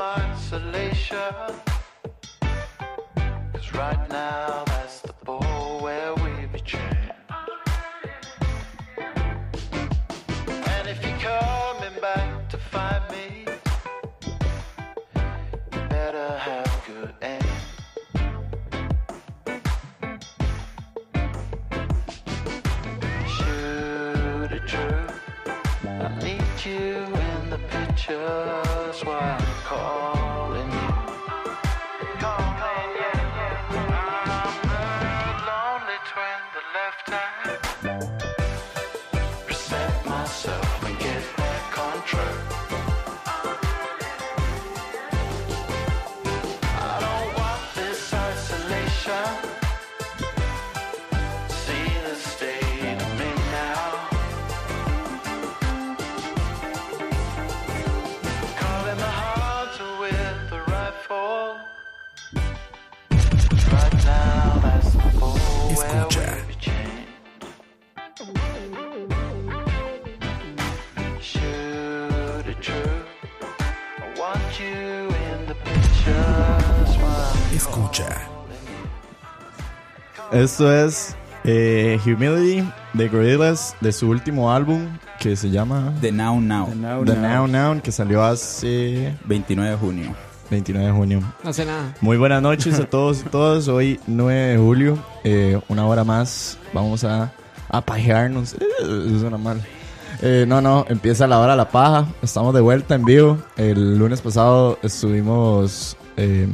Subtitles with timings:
[0.00, 1.18] Isolation.
[3.52, 7.12] Cause right now that's the ball where we be trained.
[10.72, 13.44] And if you're coming back to find me,
[15.72, 17.42] you better have good aim.
[23.36, 25.06] Shoot it true.
[25.84, 28.69] I need you in the pictures
[80.32, 84.86] Esto es eh, Humility de Gorillaz de su último álbum
[85.18, 86.68] que se llama The Now Now.
[87.04, 90.14] The Now Now que salió hace 29 de junio.
[90.50, 91.22] 29 de junio.
[91.44, 91.94] No sé nada.
[92.00, 93.68] Muy buenas noches a todos y todas.
[93.68, 96.58] Hoy 9 de julio, eh, una hora más.
[96.72, 97.32] Vamos a,
[97.68, 98.54] a pajearnos.
[98.54, 99.60] Eh, Eso suena mal.
[100.22, 102.06] Eh, no, no, empieza la hora de la paja.
[102.22, 103.38] Estamos de vuelta en vivo.
[103.56, 106.48] El lunes pasado estuvimos eh,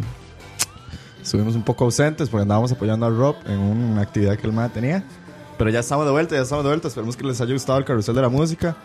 [1.26, 4.70] estuvimos un poco ausentes porque andábamos apoyando a Rob en una actividad que el MAD
[4.70, 5.02] tenía.
[5.58, 6.86] Pero ya estamos de vuelta, ya estamos de vuelta.
[6.86, 8.76] Esperemos que les haya gustado el carrusel de la música.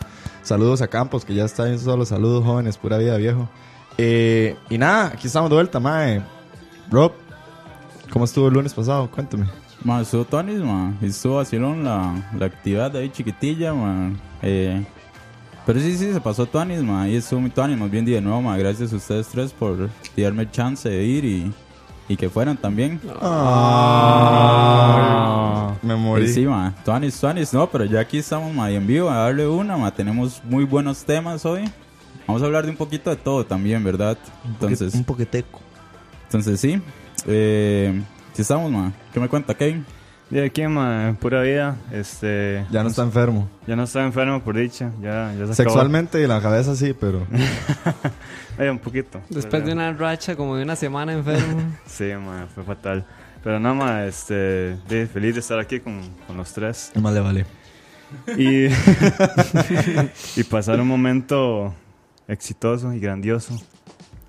[0.42, 2.04] Saludos a Campos, que ya está en solo.
[2.04, 3.48] Saludos jóvenes, pura vida viejo.
[3.98, 6.24] Eh, y nada, aquí estamos de vuelta, mae.
[6.90, 7.12] Rob,
[8.12, 9.10] ¿cómo estuvo el lunes pasado?
[9.12, 9.46] Cuéntame.
[9.84, 10.96] Ma, estuvo Tonis, ma.
[11.02, 14.14] Estuvo vacilón la, la actividad ahí chiquitilla, ma.
[14.42, 14.84] Eh,
[15.64, 17.08] pero sí, sí, se pasó Tonis, ma.
[17.08, 18.58] Y estuvo muy Tonis, más bien de nuevo, ma.
[18.58, 21.54] Gracias a ustedes tres por darme chance de ir y,
[22.12, 23.00] y que fueran también.
[23.22, 24.54] Ah,
[25.82, 26.28] me morí.
[26.28, 26.76] Sí, ma.
[26.84, 28.70] Tonis, Tonis, no, pero ya aquí estamos, ma.
[28.70, 29.92] En vivo a darle una, ma.
[29.92, 31.64] Tenemos muy buenos temas hoy.
[32.28, 34.18] Vamos a hablar de un poquito de todo también, ¿verdad?
[34.46, 35.62] Entonces, un poqueteco.
[36.26, 36.82] entonces sí.
[37.28, 38.02] Eh,
[38.34, 38.92] sí estamos, ma.
[39.14, 39.86] ¿Qué me cuenta, Kevin?
[40.32, 41.76] Y aquí, ma, pura vida.
[41.92, 43.50] Este, Ya no está enfermo.
[43.68, 44.92] ya no está enfermo por dicha.
[45.02, 45.54] Ya, ya se acabó.
[45.56, 47.26] Sexualmente y la cabeza sí, pero.
[48.60, 49.20] Eh, un poquito.
[49.30, 51.62] Después de una racha como de una semana enfermo.
[51.88, 53.06] Sí, ma, fue fatal.
[53.44, 54.34] Pero nada más, este,
[54.88, 56.92] de- feliz de estar aquí con, con los tres.
[57.02, 57.46] Más le vale.
[58.38, 58.66] Y,
[60.36, 61.74] y pasar un momento
[62.28, 63.60] exitoso y grandioso.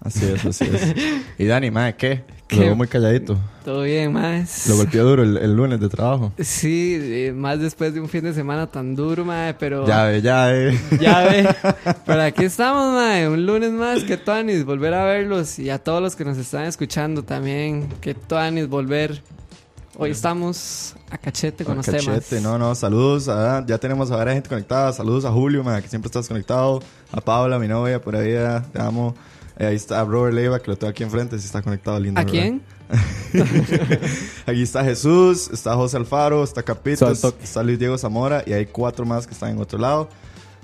[0.00, 0.94] Así es, así es.
[1.38, 2.24] Y Dani, mae, ¿qué?
[2.52, 3.36] Lo veo muy calladito.
[3.64, 4.66] Todo bien, más.
[4.68, 6.32] Lo golpeó duro el, el lunes de trabajo.
[6.38, 9.86] Sí, eh, más después de un fin de semana tan duro, mae, pero...
[9.86, 10.78] Ya ve, ya ve.
[11.00, 11.48] Ya ve.
[12.04, 13.28] Pero aquí estamos, mae.
[13.28, 14.02] Un lunes más.
[14.04, 15.58] Que Toanis, volver a verlos.
[15.60, 17.88] Y a todos los que nos están escuchando también.
[18.00, 19.22] Que Toanis, volver.
[19.96, 22.42] Hoy estamos a cachete con los Cachete, temas.
[22.42, 23.28] no, no, saludos.
[23.28, 24.90] a- ya tenemos a varias gente conectada.
[24.92, 26.82] Saludos a Julio, mae, que siempre estás conectado.
[27.12, 28.32] A Paula, mi novia, por ahí,
[28.72, 29.14] te amo.
[29.58, 32.20] Eh, ahí está Robert Leiva, que lo tengo aquí enfrente, si está conectado, lindo.
[32.20, 32.32] ¿A ¿verdad?
[32.32, 32.62] quién?
[34.46, 39.06] Aquí está Jesús, está José Alfaro, está Capitos, está Luis Diego Zamora y hay cuatro
[39.06, 40.08] más que están en otro lado.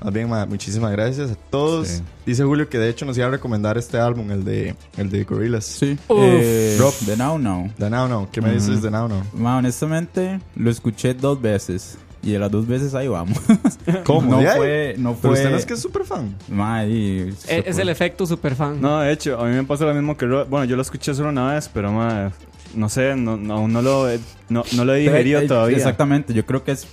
[0.02, 1.88] Más bien, ma, muchísimas gracias a todos.
[1.88, 2.02] Sí.
[2.25, 5.25] Dice Julio que de hecho nos iba a recomendar este álbum, el de, el de
[5.25, 5.64] Gorillaz.
[5.64, 5.99] Sí.
[6.08, 6.94] Eh, Rob.
[7.05, 7.70] The Now Now.
[7.79, 9.23] The Now Now, ¿qué me dices de Now Now?
[9.32, 11.99] Ma, honestamente, lo escuché dos veces.
[12.23, 13.38] Y de las dos veces ahí vamos.
[14.05, 14.41] ¿Cómo?
[14.41, 15.31] No fue, no Pero fue.
[15.35, 16.35] usted no es que es súper fan.
[16.49, 18.81] Ma, y- E- Es, el efecto super fan.
[18.81, 21.15] No, de hecho, a mí me pasa lo mismo que Ro- Bueno, yo lo escuché
[21.15, 22.32] solo una vez, pero ma,
[22.75, 24.19] no sé, no, no, aún no lo, he-
[24.49, 25.76] no, no lo he digerido Eh, todavía.
[25.76, 26.87] Exactamente, yo creo que es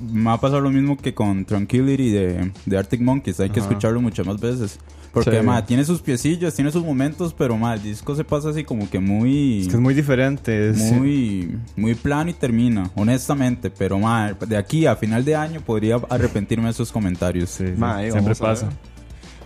[0.00, 3.60] me va a pasar lo mismo que con Tranquility de, de Arctic Monkeys, hay que
[3.60, 3.68] Ajá.
[3.68, 4.78] escucharlo muchas más veces.
[5.12, 5.42] Porque Sí.
[5.46, 8.88] ma, tiene sus piecillos, tiene sus momentos, pero ma, el disco se pasa así como
[8.90, 10.70] que muy Es que es muy diferente.
[10.70, 15.60] es- muy muy plano y termina, honestamente, pero ma, de aquí a final de año
[15.60, 17.50] podría arrepentirme de esos comentarios.
[17.50, 18.68] sí, sí, Ma, ahí siempre vamos a pasa.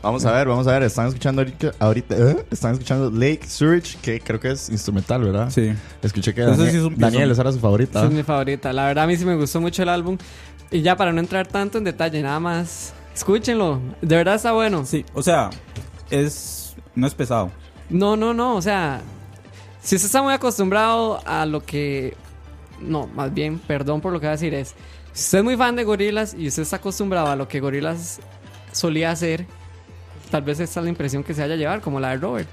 [0.02, 0.82] Vamos a ver, vamos a ver.
[0.82, 2.36] Están escuchando ahorita, ahorita ¿eh?
[2.50, 5.48] están escuchando Lake Surge, que creo que es instrumental, ¿verdad?
[5.50, 5.72] Sí.
[6.02, 8.00] Escuché que Daniel, sí es un Daniel, esa era su favorita.
[8.00, 8.72] Esa es mi favorita.
[8.72, 10.18] La verdad, a mí sí me gustó mucho el álbum.
[10.72, 12.94] Y ya para no entrar tanto en detalle, nada más.
[13.14, 13.80] Escúchenlo.
[14.00, 14.84] De verdad está bueno.
[14.84, 15.50] Sí, o sea,
[16.10, 16.62] es
[16.94, 17.50] no es pesado.
[17.90, 18.56] No, no, no.
[18.56, 19.00] O sea,
[19.80, 22.16] si usted está muy acostumbrado a lo que.
[22.80, 24.74] No, más bien, perdón por lo que voy a decir, es.
[25.12, 28.20] Si usted es muy fan de gorilas y usted está acostumbrado a lo que gorilas
[28.72, 29.46] solía hacer,
[30.30, 32.48] tal vez esta es la impresión que se haya llevar, como la de Robert.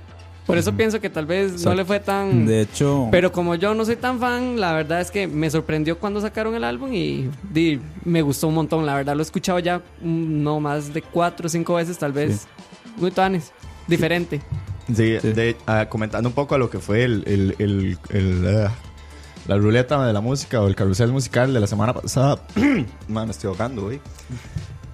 [0.49, 1.75] Por eso pienso que tal vez no Exacto.
[1.75, 2.45] le fue tan.
[2.47, 5.99] De hecho, Pero como yo no soy tan fan, la verdad es que me sorprendió
[5.99, 8.83] cuando sacaron el álbum y, di, me gustó un montón.
[8.85, 12.13] La verdad lo he escuchado ya mm, no más de cuatro o cinco veces, tal
[12.13, 12.47] vez.
[12.97, 13.51] Muy tanes.
[13.87, 14.41] Diferente.
[14.87, 15.33] Sí, Sí.
[15.33, 18.71] de- ah, comentando un poco a lo que fue el, el, el, el, ah,
[19.47, 22.39] la ruleta de la música o el carrusel musical de la semana pasada.
[23.07, 23.99] Man, me estoy ahogando, güey.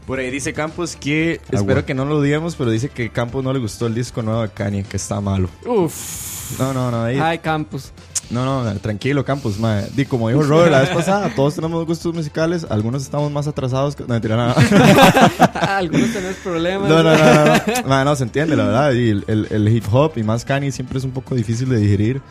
[0.05, 3.51] Por ahí dice Campos que, espero que no lo digamos, pero dice que Campos no
[3.51, 5.49] le gustó el disco nuevo de Kanye, que está malo.
[5.65, 6.59] Uf.
[6.59, 7.91] No, no, no, ahí, Ay, Campus.
[8.29, 9.87] no, no, tranquilo, Campos, madre.
[9.95, 13.95] Di, como dijo Robert la vez pasada, todos tenemos gustos musicales, algunos estamos más atrasados
[13.95, 14.03] que...
[14.03, 14.53] No, mentira, nada.
[15.77, 16.87] Algunos tenés problemas.
[16.87, 18.05] No, no, no, no, no.
[18.05, 18.91] No, se entiende, la verdad.
[18.93, 21.77] Y el, el- el hip hop y más Kanye siempre es un poco difícil de
[21.77, 22.21] digerir.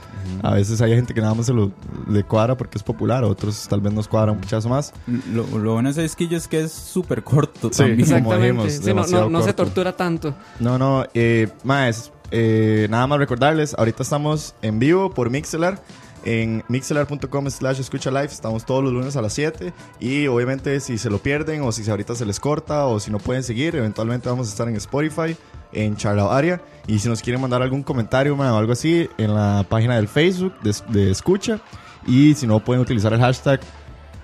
[0.42, 1.72] A veces hay gente que nada más se lo
[2.08, 4.92] le cuadra porque es popular, otros tal vez nos cuadra un pichazo más.
[5.32, 7.78] lo, lo bueno de ese disquillo es que es súper corto Sí.
[7.78, 7.96] también.
[8.08, 8.42] como Exactamente.
[8.46, 10.34] dijimos, Sí, no, demasiado no, no se tortura tanto.
[10.60, 15.82] No, no, eh, más, eh, nada más recordarles, ahorita estamos en vivo por Mixelar.
[16.24, 18.24] En mixelar.com slash escucha live.
[18.24, 21.88] Estamos todos los lunes a las 7 y obviamente si se lo pierden o si
[21.88, 25.36] ahorita se les corta o si no pueden seguir, eventualmente vamos a estar en Spotify,
[25.72, 26.62] en Charla Aria.
[26.86, 30.54] Y si nos quieren mandar algún comentario o algo así en la página del Facebook
[30.62, 31.60] de, escucha.
[32.06, 33.60] Y si no pueden utilizar el hashtag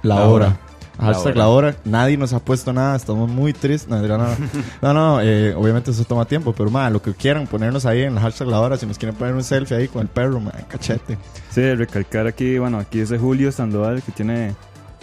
[0.03, 0.59] la, hora.
[1.01, 1.77] Hashtag La la hora.
[1.85, 2.97] Nadie nos ha puesto nada.
[2.97, 3.89] Estamos muy tristes.
[3.89, 4.19] No, no,
[4.83, 6.53] no, no, eh, obviamente eso toma tiempo.
[6.53, 8.77] Pero, man, lo que quieran, ponernos ahí en el hashtag la hora.
[8.77, 11.19] Si nos quieren poner un selfie ahí con el perro, man, cachete.
[11.51, 14.55] Sí, recalcar aquí, bueno, aquí es de Julio Sandoval que tiene,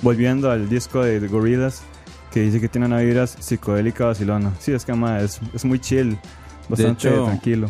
[0.02, 1.82] volviendo al disco de The Gorillaz,
[2.32, 4.54] que dice que tiene una vibra psicodélica vacilona.
[4.60, 6.18] Sí, es que ma, es, es muy chill,
[6.70, 7.70] bastante hecho, tranquilo.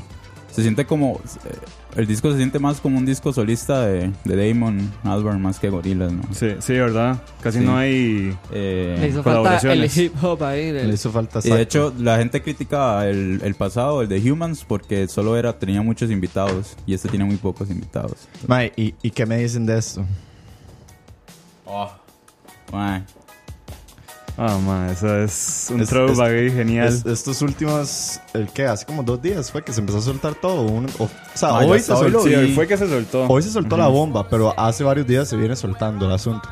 [0.51, 1.19] Se siente como.
[1.45, 1.55] eh,
[1.97, 5.69] El disco se siente más como un disco solista de, de Damon Albarn más que
[5.69, 6.21] Gorillaz, ¿no?
[6.31, 7.21] Sí, sí, ¿verdad?
[7.41, 7.65] Casi Sí.
[7.65, 8.37] no hay...
[8.51, 9.97] Eh, Le hizo falta el colaboraciones.
[9.97, 10.71] hip hop ahí.
[10.71, 14.31] del- Le hizo falta y de hecho, la gente critica el, el pasado, el de
[14.31, 18.27] Humans, porque solo era tenía muchos invitados y este tiene muy pocos invitados.
[18.47, 20.05] Mae, ¿y, ¿y qué me dicen de esto?
[22.71, 23.03] Mae,
[24.39, 26.87] Ah, ma, eso es un Es- throwback ahí genial.
[26.89, 30.35] Es- estos últimos, el que hace como dos días fue que se empezó a soltar
[30.35, 30.61] todo.
[30.61, 33.25] un- o, o sea, Ah, hoy, se hoy soltó, sí, hoy fue que se soltó.
[33.27, 36.47] hoy se soltó la bomba, pero hace varios días se viene soltando el asunto.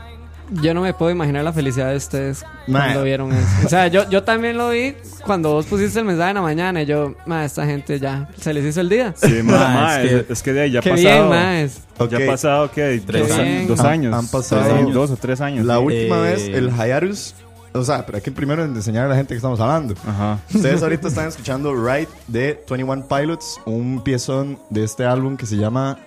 [0.61, 2.81] Yo no me puedo imaginar la felicidad de ustedes Ma.
[2.85, 3.47] cuando vieron eso.
[3.65, 4.93] O sea, yo, yo también lo vi
[5.23, 8.53] cuando vos pusiste el mensaje en la mañana y yo, ma, esta gente ya se
[8.53, 9.13] les hizo el día.
[9.15, 11.03] Sí, ma, Ma, es es, que- es que de ahí ya ha Qué pasado...
[11.15, 11.61] bien, ma.
[11.61, 12.11] es- Ok.
[12.11, 13.01] Ya ha pasado, ¿qué?
[13.05, 13.67] Tres dos, años.
[13.69, 14.13] Dos Han- años.
[14.13, 15.65] han pasado- Tres años, Dos o tres años.
[15.65, 17.33] La última Eh, vez, el Hayarus.
[17.75, 19.93] O sea, pero hay que primero enseñar a la gente que estamos hablando.
[20.07, 20.39] Ajá.
[20.53, 25.57] Ustedes ahorita están escuchando Right de 21 Pilots, un piezón de este álbum que se
[25.57, 25.99] llama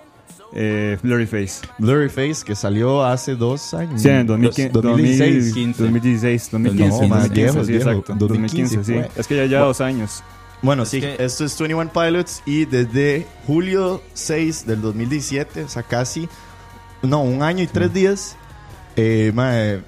[0.53, 1.61] Eh, Blurry Face.
[1.77, 4.01] Blurry Face, que salió hace dos años.
[4.01, 4.69] Sí, en el 2015.
[4.69, 5.77] 2016.
[5.77, 6.49] 2016.
[6.51, 7.01] 2015.
[7.01, 8.15] No, más 2015, viejo, sí, exacto.
[8.17, 8.93] 2015 2015, sí.
[8.93, 9.21] fue.
[9.21, 10.23] Es que ya lleva dos años.
[10.63, 15.69] Bueno, Es sí, que- esto es 21 Pilots y desde julio 6 del 2017, o
[15.69, 16.27] sea, casi,
[17.03, 18.35] no, un año y tres días,
[18.95, 19.81] eh, mae,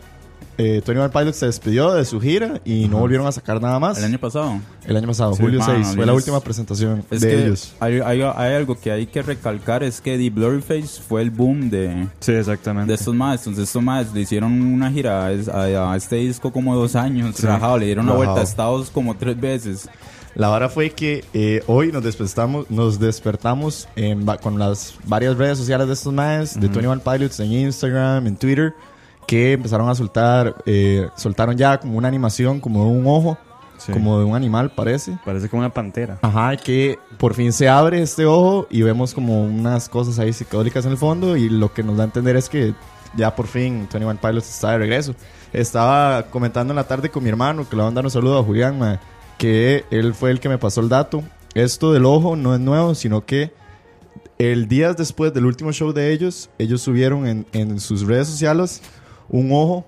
[0.57, 3.97] eh, 21 Pilots se despidió de su gira y no volvieron a sacar nada más.
[3.97, 4.59] el año pasado.
[4.85, 7.73] El año pasado, Sí, julio mano, 6, fue la última presentación Es de que ellos.
[7.79, 11.69] Hay, hay, hay algo que hay que recalcar: es que The Blurryface fue el boom
[11.69, 12.89] de, Sí, exactamente.
[12.91, 13.39] de estos más.
[13.41, 17.35] Entonces, estos más le hicieron una gira a, a- este disco como dos años.
[17.35, 18.25] Trabajado, le dieron la Rajado.
[18.31, 19.89] vuelta a Estados como tres veces.
[20.33, 25.57] La vara fue que eh, hoy nos despertamos, nos despertamos en con las varias redes
[25.57, 28.73] sociales de estos maes, de 21 Pilots, en Instagram, en Twitter,
[29.31, 33.37] que empezaron a soltar, eh, soltaron ya como una animación, como de un ojo,
[33.77, 33.93] Sí.
[33.93, 35.17] como de un animal parece.
[35.23, 36.19] Parece como una pantera.
[36.21, 40.83] Ajá, que por fin se abre este ojo y vemos como unas cosas ahí psicodélicas
[40.85, 42.73] en el fondo y lo que nos da a entender es que
[43.15, 45.15] ya por fin 21 Pilots está de regreso.
[45.53, 48.37] Estaba comentando en la tarde con mi hermano, que le van a dar un saludo
[48.37, 48.99] a Julián, mae,
[49.37, 51.23] que él fue el que me pasó el dato.
[51.53, 53.53] Esto del ojo no es nuevo, sino que
[54.39, 58.81] el día después del último show de ellos, ellos subieron en, en sus redes sociales
[59.31, 59.85] un ojo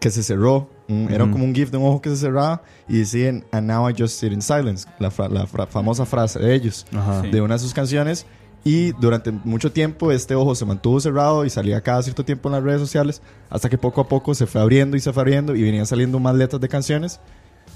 [0.00, 0.68] que se cerró.
[0.88, 3.88] Un- Era como un GIF de un ojo que se cerraba y decían, and now
[3.90, 7.22] I just sit in silence, la, fra- la fra- famosa frase de ellos, Ajá.
[7.22, 7.30] Sí.
[7.30, 8.24] de una de sus canciones.
[8.62, 12.54] Y durante mucho tiempo este ojo se mantuvo cerrado y salía cada cierto tiempo en
[12.54, 15.54] las redes sociales, hasta que poco a poco se fue abriendo y se fue abriendo
[15.54, 17.20] y venían saliendo más letras de canciones.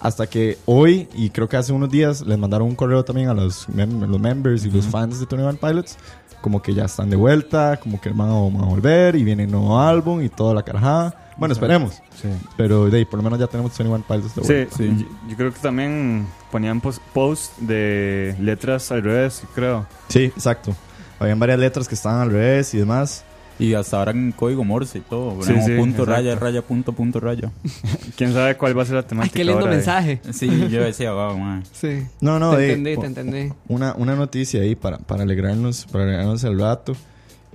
[0.00, 3.35] Hasta que hoy, y creo que hace unos días, les mandaron un correo también a
[3.35, 5.97] los, mem- los members y los fans de Tony Van Pilots,
[6.40, 9.45] como que ya están de vuelta, como que van a, van a volver y viene
[9.45, 11.33] un nuevo álbum y toda la carajada.
[11.37, 11.95] Bueno, esperemos.
[12.21, 12.28] Sí.
[12.57, 14.76] Pero de ahí, por lo menos ya tenemos 21 Pilots de Sí, vuelta.
[14.76, 14.97] Sí.
[15.04, 19.87] Yo, yo creo que también ponían pos- post de letras al revés, creo.
[20.09, 20.75] Sí, exacto.
[21.19, 23.25] Habían varias letras que estaban al revés y demás.
[23.61, 25.43] Y hasta ahora en código Morse y todo.
[25.43, 26.05] Sí, como sí, punto, exacto.
[26.07, 27.52] raya, raya, punto, punto, raya.
[28.17, 30.21] ¿Quién sabe cuál va a ser la Ay, temática qué lindo ahora mensaje.
[30.33, 31.62] Sí, yo decía, wow, man.
[31.73, 32.02] Sí.
[32.21, 33.52] No, no, te de- entendí, te entendí.
[33.69, 36.97] una, una noticia ahí para, para alegrarnos para alegrarnos el rato.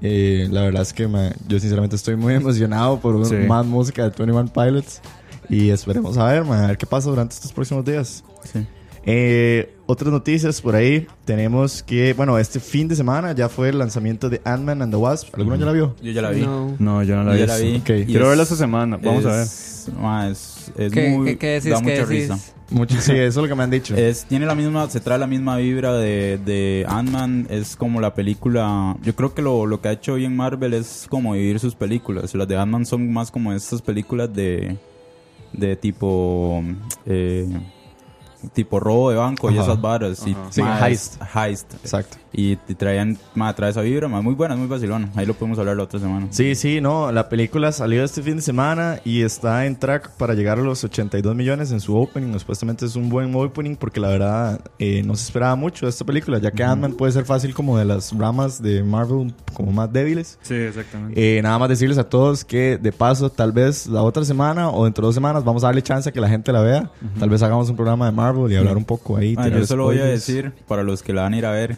[0.02, 3.36] Eh, la verdad es que ma, yo sinceramente estoy muy emocionado por un- Sí.
[3.36, 5.02] más música de 21 Pilots.
[5.50, 8.24] Y esperemos a ver, ma, a ver qué pasa durante estos próximos días.
[8.52, 8.66] Sí.
[9.06, 11.08] Eh, otras noticias por ahí.
[11.26, 14.98] Tenemos que, bueno, este fin de semana ya fue el lanzamiento de Ant-Man and the
[14.98, 15.36] Wasp.
[15.36, 15.96] ¿Alguno ya la vio?
[16.02, 16.42] Yo ya la vi.
[16.42, 16.76] No.
[16.80, 17.80] No, yo no la Yo he ya la vi.
[17.82, 18.98] Quiero es- verla esta semana.
[18.98, 19.42] Vamos a ver.
[19.44, 19.88] es-
[20.32, 21.26] es, es ¿Qué, muy.
[21.28, 21.70] qué, qué decís?
[21.72, 22.10] da ¿Qué mucha decís?
[22.32, 22.40] risa.
[22.72, 23.96] Mucho, sí, eso es lo que me han dicho.
[23.98, 27.46] Es, tiene la misma, se trae la misma vibra de, de Ant-Man.
[27.52, 28.98] Es como la película.
[29.04, 32.34] Yo creo que lo, lo que ha hecho bien Marvel es como vivir sus películas.
[32.34, 34.76] Las de Ant-Man son más como estas películas de,
[35.54, 36.64] de tipo.
[37.06, 37.48] eh,
[38.54, 39.64] tipo robo de banco y Ajá.
[39.64, 40.28] esas varas.
[40.28, 40.36] Y.
[40.50, 41.22] Sí, ma, heist.
[41.34, 41.74] Heist.
[41.76, 42.18] Exacto.
[42.38, 45.10] Y te traían, ma, trae esa vibra, ma, muy buena, es muy vacilona.
[45.16, 46.28] Ahí lo podemos hablar la otra semana.
[46.32, 50.34] Sí, sí, no, la película salió este fin de semana y está en track para
[50.34, 52.38] llegar a los 82 millones en su opening.
[52.38, 56.04] Supuestamente es un buen opening porque la verdad eh, no se esperaba mucho de esta
[56.04, 59.92] película, ya que Ant-Man puede ser fácil como de las ramas de Marvel como más
[59.94, 60.38] débiles.
[60.42, 61.38] Sí, exactamente.
[61.38, 64.84] Eh, nada más decirles a todos que de paso tal vez la otra semana o
[64.84, 66.92] dentro de dos semanas vamos a darle chance a que la gente la vea.
[67.18, 69.36] Tal vez hagamos un programa de Marvel y hablar un poco ahí.
[69.38, 71.78] Ah, yo solo voy a decir, para los que la van a ir a ver,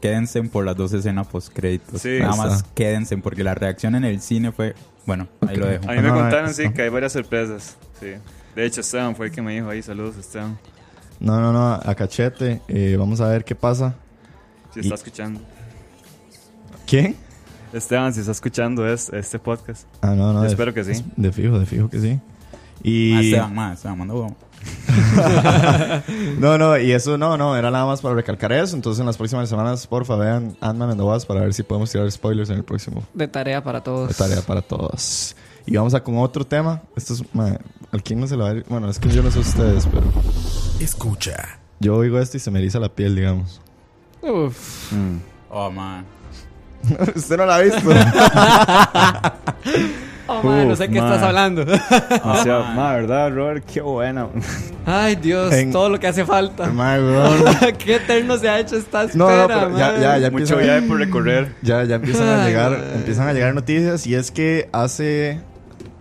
[0.00, 2.02] quédense por las dos escenas post créditos.
[2.02, 2.18] Sí.
[2.20, 4.74] Nada más quédense porque la reacción en el cine fue,
[5.06, 5.84] bueno, ahí lo dejo.
[5.88, 7.76] A mí me No, no, contaron, sí, que hay varias sorpresas.
[8.00, 8.12] Sí.
[8.56, 10.58] De hecho, Esteban fue el que me dijo ahí, saludos, Esteban.
[11.20, 12.60] No, no, no, a cachete.
[12.68, 13.94] eh, vamos a ver qué pasa.
[14.74, 15.40] Si está Y- escuchando.
[16.86, 17.16] ¿Quién?
[17.72, 19.86] Esteban, si está escuchando es, este podcast.
[20.00, 20.42] Ah, no, no.
[20.42, 21.04] Yo espero que sí.
[21.16, 22.20] De fijo, de fijo que sí.
[22.82, 23.12] Y...
[23.14, 24.14] Ah, Esteban, ma, Esteban, manda.
[26.38, 28.76] No, no, y eso no, no, era nada más para recalcar eso.
[28.76, 31.90] Entonces en las próximas semanas, porfa, vean Ant-Man and the Wasp para ver si podemos
[31.90, 33.02] tirar spoilers en el próximo.
[33.14, 34.08] De tarea para todos.
[34.08, 35.36] De tarea para todos.
[35.66, 36.82] Y vamos a con otro tema.
[36.96, 37.24] Esto es,
[37.92, 38.64] ¿al quién no se lo va a ir?
[38.68, 40.04] Bueno, es que yo no sé ustedes, pero
[40.80, 41.58] Escucha.
[41.80, 43.60] yo oigo esto y se me eriza la piel, digamos.
[44.22, 44.92] Uf.
[44.92, 45.18] Mm.
[45.50, 46.04] Oh, man.
[47.14, 47.80] Usted no la ha visto.
[50.30, 51.10] Oh, man, no sé qué man.
[51.12, 51.62] estás hablando.
[51.62, 52.74] O sea, man.
[52.76, 53.64] ma, ¿verdad, Robert?
[53.64, 54.30] Qué bueno.
[54.84, 56.70] Ay, Dios, En- todo lo que hace falta.
[57.78, 60.58] Qué eterno se ha hecho esta No, espera, no, pero ya, ya, ya Mucho empiezan,
[60.60, 61.54] viaje por recorrer.
[61.62, 62.80] ya, ya empiezan a Ay, llegar, man.
[62.96, 65.40] empiezan a llegar noticias y es que hace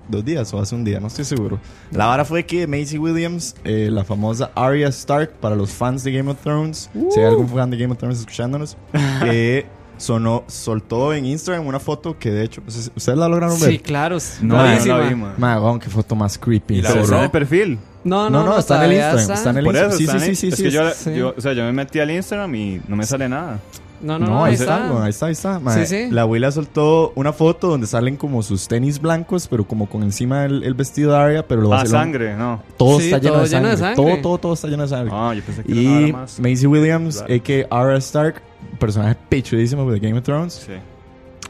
[0.08, 1.60] dos días o hace un día, no estoy seguro.
[1.92, 6.12] La vara fue que Macy Williams, eh, la famosa Arya Stark para los fans de
[6.14, 8.78] Game of Thrones, si hay algún fan de Game of Thrones escuchándonos,
[9.26, 9.66] eh,
[9.98, 13.72] sonó, soltó en Instagram una foto que de hecho, no si- ¿ustedes la lograron ver?
[13.72, 14.18] Sí, claro.
[14.42, 15.34] No, yo no la vi, ma.
[15.38, 16.75] Ma, weón, qué foto más creepy.
[16.77, 17.04] Y la borró.
[17.04, 17.80] está en el perfil.
[18.04, 19.98] No, No, no, no, está en el Instagram, está en el Por eso, Instagram.
[19.98, 21.16] Sí, está sí, en- sí, sí, Es sí, que yo, sí.
[21.16, 23.60] yo- o sea, yo me metí al Instagram y no me sale nada.
[24.00, 25.04] No, no, No, no, ahí ahí está, está.
[25.04, 25.74] ahí está, ahí está.
[25.74, 26.12] Sí, sí.
[26.12, 30.46] La abuela soltó una foto donde salen como sus tenis blancos, pero como con encima
[30.46, 32.62] el, el vestido de Arya, pero lo Ah, sangre, no.
[32.77, 33.72] Todo Sí, está lleno, todo de, lleno sangre.
[33.72, 33.96] de sangre.
[33.96, 35.12] Todo, todo, todo está lleno de sangre.
[35.12, 36.39] Ah, yo pensé que era y más.
[36.39, 37.34] Macy Williams, Claro.
[37.34, 37.82] a.k.a.
[37.82, 38.42] Arya Stark,
[38.80, 40.74] personaje pechudísimo de Game of Thrones, Sí.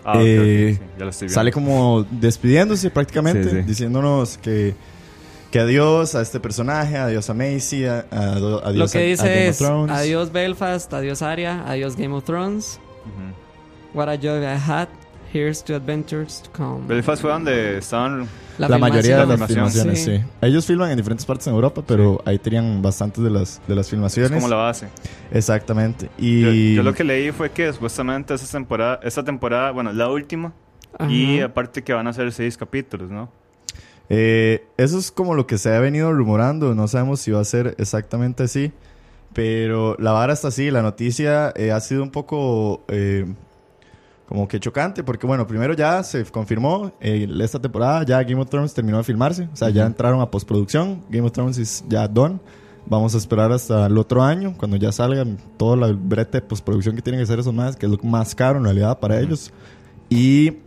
[0.04, 1.34] Ah, ok, Eh, sí, ya lo estoy viendo.
[1.36, 3.62] sale como despidiéndose prácticamente, Sí, sí.
[3.64, 4.74] diciéndonos que,
[5.52, 9.02] que adiós a este personaje, adiós a Macy, a- a- adiós Lo a- que a
[9.02, 9.98] dice Game of es Thrones.
[9.98, 12.80] adiós Belfast, adiós Aria, adiós Game of Thrones.
[13.06, 13.98] Ujú.
[13.98, 14.88] What a joy I had.
[15.34, 16.88] Here's to adventures to come.
[16.88, 18.28] Belfast fue donde estaban.
[18.58, 20.18] La, mayoría de las filmaciones, sí.
[20.18, 20.24] Sí.
[20.42, 23.86] Ellos filman en diferentes partes en Europa, pero ahí tenían bastantes de las, de las
[23.86, 24.32] Es filmaciones.
[24.32, 24.88] como la base.
[25.32, 26.10] Exactamente.
[26.18, 30.10] Y Yo, yo lo que leí fue que supuestamente esa temporada, esta temporada, bueno, la
[30.10, 30.54] última.
[30.98, 31.12] Ajá.
[31.12, 33.30] Y aparte que van a ser seis capítulos, ¿no?
[34.10, 36.74] Eh, eso es como lo que se ha venido rumorando.
[36.74, 38.72] No sabemos si va a ser exactamente así.
[39.34, 40.72] Pero la vara está así.
[40.72, 42.84] La noticia eh, ha sido un poco.
[42.88, 43.26] eh,
[44.28, 48.50] como que chocante, porque bueno, primero ya se confirmó, eh, esta temporada ya Game of
[48.50, 52.08] Thrones terminó de filmarse, o sea, ya entraron a postproducción, Game of Thrones es ya
[52.08, 52.40] done.
[52.90, 56.96] Vamos a esperar hasta el otro año, cuando ya salgan todo el brete de postproducción
[56.96, 59.52] que tienen que hacer esos más, que es lo más caro en realidad para ellos.
[60.10, 60.60] Y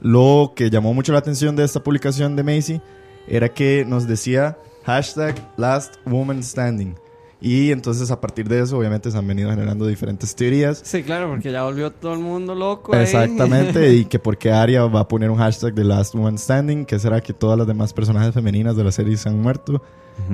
[0.00, 2.80] lo que llamó mucho la atención de esta publicación de Macy
[3.26, 6.94] era que nos decía hashtag Last Woman Standing.
[7.40, 10.80] Y entonces a partir de eso obviamente se han venido generando diferentes teorías.
[10.84, 12.94] Sí, claro, porque ya volvió todo el mundo loco.
[12.96, 16.98] Exactamente, y que porque Arya va a poner un hashtag de Last Woman Standing, que
[16.98, 19.80] será que todas las demás personajes femeninas de la serie se han muerto.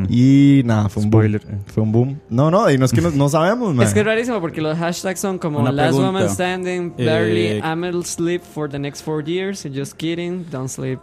[0.09, 1.45] Y nada, fue un Spoiler.
[1.45, 1.59] boom.
[1.67, 2.21] Fue un boom.
[2.31, 3.87] No, no, y no es que no, no sabemos, man.
[3.87, 6.07] Es que es rarísimo porque los hashtags son como Una Last pregunta.
[6.21, 11.01] Woman Standing, Eh, Barely, I'm sleep for the next four years, just kidding, don't sleep.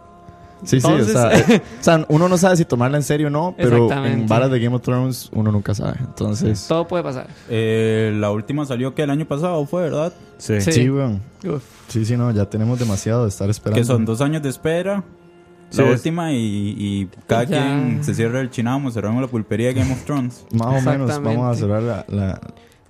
[0.64, 3.30] Sí, sí, o sea, eh, o sea, uno no sabe si tomarla en serio o
[3.30, 5.96] no, pero en varas de Game of Thrones uno nunca sabe.
[6.00, 7.26] Entonces, Todo puede pasar.
[7.48, 10.12] Eh, la última salió que el año pasado fue, ¿verdad?
[10.38, 10.60] Sí.
[10.60, 10.72] Sí.
[10.72, 11.20] sí, weón.
[11.44, 11.62] Uf.
[11.88, 13.80] Sí, sí, no, ya tenemos demasiado de estar esperando.
[13.80, 15.02] Que son dos años de espera.
[15.74, 16.36] La última y,
[16.78, 17.48] y cada Ya.
[17.62, 20.44] quien se cierra el chinamo, cerramos la pulpería de Game of Thrones.
[20.52, 22.04] Más o menos vamos a cerrar la...
[22.08, 22.40] la-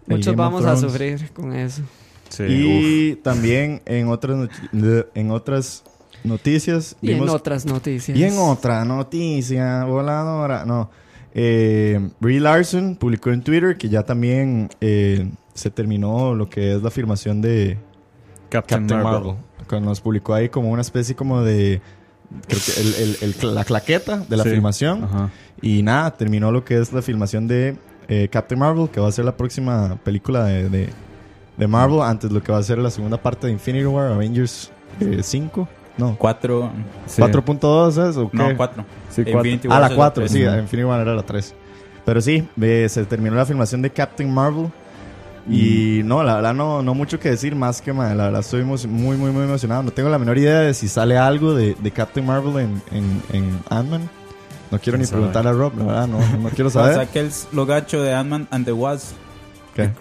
[0.09, 1.83] Muchos Game of vamos a sufrir con eso.
[2.29, 2.51] Sí, uf.
[2.51, 5.85] Y también en otras, en otras
[6.25, 8.17] noticias Y en vimos- otras noticias.
[8.17, 10.91] Y en otra noticia voladora, no.
[11.35, 16.83] Eh, Brie Larson publicó en Twitter que ya también eh, se terminó lo que es
[16.83, 17.79] la filmación de
[18.51, 19.23] Captain, Captain Marvel.
[19.29, 19.45] Marvel.
[19.69, 21.81] Cuando nos publicó ahí como una especie como de...
[22.49, 24.51] Creo que el- el- el- la claqueta de la Sí.
[24.51, 25.05] filmación.
[25.05, 25.31] Ajá.
[25.63, 27.77] Y nada, terminó lo que es la filmación de
[28.09, 30.89] eh, Captain Marvel, que va a ser la próxima película de, de,
[31.57, 34.71] de Marvel, antes lo que va a ser la segunda parte de Infinity War, Avengers
[35.01, 35.69] eh, 5.
[35.99, 36.71] No, Cuatro.
[37.07, 37.21] Sí.
[37.21, 38.37] 4.2 es o qué?
[38.37, 38.85] No, cuatro.
[39.11, 39.39] Sí, cuatro.
[39.41, 40.33] Infinity Ah, War la es 4, tres.
[40.33, 40.43] sí.
[40.43, 41.55] Infinity War era la 3.
[42.05, 44.69] Pero sí, eh, se terminó la filmación de Captain Marvel.
[45.49, 48.63] Y no, la verdad no, no mucho que decir más que ma, la verdad estoy
[48.63, 49.83] muy, muy, muy emocionado.
[49.83, 53.23] No tengo la menor idea de si sale algo de, de Captain Marvel en, en,
[53.33, 54.09] en Ant-Man.
[54.71, 57.09] No quiero ni preguntarle a Rob, la verdad, no, no quiero O sea, saber.
[57.09, 59.17] que es lo gacho de Ant-Man and the Wasp.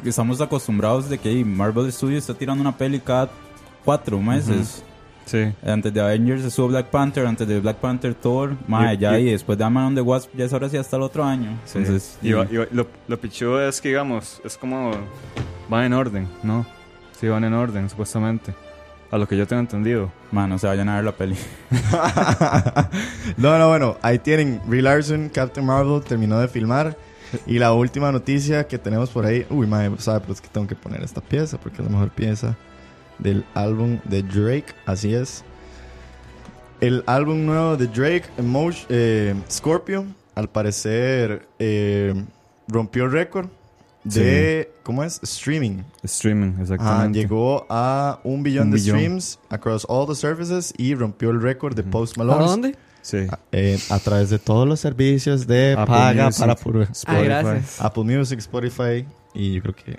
[0.05, 3.29] Estamos acostumbrados de que Marvel Studios está tirando una peli cada
[3.83, 4.83] cuatro meses.
[5.31, 5.53] Sí.
[5.65, 9.29] Antes de Avengers estuvo Black Panther, antes de Black Panther Thor, más Y- allá y-
[9.29, 11.57] y después de and the Wasp ya es ahora sí hasta el otro año.
[11.63, 11.77] Sí.
[11.77, 14.91] Entonces, Y y va- lo, lo pichudo es que, digamos, es como.
[15.69, 16.65] Van en orden, ¿no?
[17.19, 18.53] Sí, van en orden, supuestamente.
[19.09, 20.11] A lo que yo tengo entendido.
[20.31, 21.35] man, no se vayan a ver la peli.
[23.37, 26.97] no, no, bueno, ahí tienen Brie Larson, Captain Marvel terminó de filmar.
[27.45, 30.67] Y la última noticia que tenemos por ahí, uy, madre, sabe, pero es que tengo
[30.67, 32.57] que poner esta pieza porque es la mejor pieza
[33.21, 35.43] del álbum de Drake, así es.
[36.79, 40.05] El álbum nuevo de Drake, Emotion, eh, Scorpio,
[40.35, 42.13] al parecer eh,
[42.67, 43.47] rompió el récord
[44.03, 45.19] de, ¿cómo es?
[45.21, 45.83] Streaming.
[46.03, 47.19] Streaming, Ah, exactamente.
[47.19, 48.97] llegó a un billón Un de billón.
[48.97, 52.45] streams across all the services y rompió el récord de Post ¿A Malone.
[52.45, 52.75] dónde?
[53.03, 53.27] Sí.
[53.51, 56.39] Eh, a través de todos los servicios de Apple paga Music.
[56.39, 56.55] para Ah,
[56.91, 57.23] Spotify.
[57.25, 57.81] gracias.
[57.81, 59.05] Apple Music, Spotify
[59.35, 59.97] y yo creo que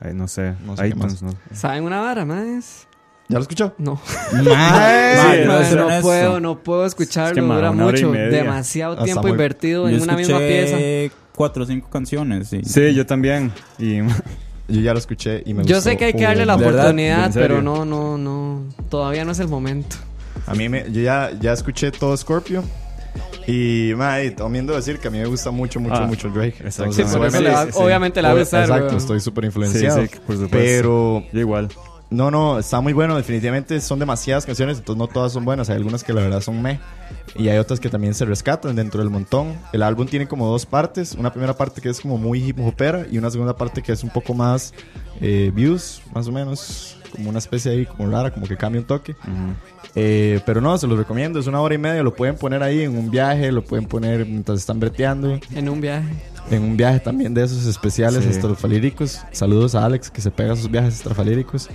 [0.00, 0.54] Ay, no sé.
[0.64, 1.34] No sé qué ¿no?
[1.52, 2.86] ¿Saben una vara más?
[3.28, 3.74] ¿Ya lo escuchó?
[3.78, 4.00] No.
[4.32, 7.30] Mae, no, puedo, no puedo escucharlo.
[7.30, 8.12] Es que, Dura mucho.
[8.12, 10.76] Demasiado Hasta tiempo muy- invertido Yo en una misma pieza.
[10.76, 12.48] escuché cuatro o cinco canciones.
[12.48, 12.60] Sí.
[12.64, 13.52] Sí, yo también.
[13.78, 13.98] Y
[14.68, 17.30] Yo ya lo escuché y me Yo gustó sé que hay que darle la oportunidad,
[17.34, 18.62] pero no, no, no.
[18.88, 19.96] Todavía no es el momento.
[20.46, 22.64] A mí me, yo ya, ya escuché todo Scorpio
[23.46, 26.56] y mae, también debo decir que a mí me gusta mucho, mucho, Ah, mucho Drake.
[26.64, 26.96] exactamente.
[26.96, 27.78] Sí, por eso obviamente, le va- sí, sí.
[27.82, 28.40] obviamente le va a.
[28.40, 30.02] Exacto, estoy súper influenciado.
[30.02, 30.48] sí, por supuesto.
[30.50, 31.68] Pero Yo igual.
[32.10, 33.16] No, no, está muy bueno.
[33.16, 35.68] Definitivamente son demasiadas canciones, entonces no todas son buenas.
[35.68, 36.78] Hay algunas que la verdad son meh.
[37.34, 39.54] Y hay otras que también se rescatan dentro del montón.
[39.72, 41.14] El álbum tiene como dos partes.
[41.18, 44.04] Una primera parte que es como muy hip hopera y una segunda parte que es
[44.04, 44.72] un poco más
[45.20, 46.98] eh, views, más o menos.
[47.14, 49.12] Como una especie ahí como rara, como que cambia un toque.
[49.12, 49.54] Ujú.
[49.94, 51.38] Eh, pero no, se los recomiendo.
[51.38, 52.02] Es una hora y media.
[52.02, 55.38] Lo pueden poner ahí en un viaje, lo pueden poner mientras están breteando.
[55.54, 56.08] En un viaje.
[56.50, 58.30] En un viaje también de esos especiales Sí.
[58.30, 59.20] estrafalíricos.
[59.32, 61.68] Saludos a Alex que se pega sus viajes estrafalíricos.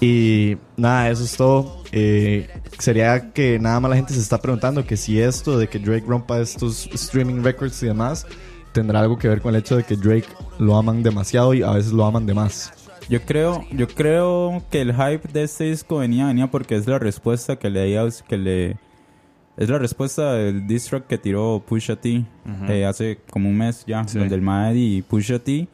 [0.00, 1.82] Y nada, eso es todo.
[1.90, 5.78] Eh, sería que nada más la gente se está preguntando que si esto de que
[5.78, 8.26] Drake rompa estos streaming records y demás
[8.72, 10.28] tendrá algo que ver con el hecho de que Drake
[10.60, 12.72] lo aman demasiado y a veces lo aman de más.
[13.08, 16.98] Yo creo, yo creo que el hype de este disco venía, venía porque es la
[16.98, 17.96] respuesta que le
[18.28, 18.76] que le
[19.56, 22.24] es la respuesta del diss track que tiró Pusha T
[22.68, 24.18] eh, hace como un mes ya, Sí.
[24.18, 25.66] donde el Mae y Pusha T,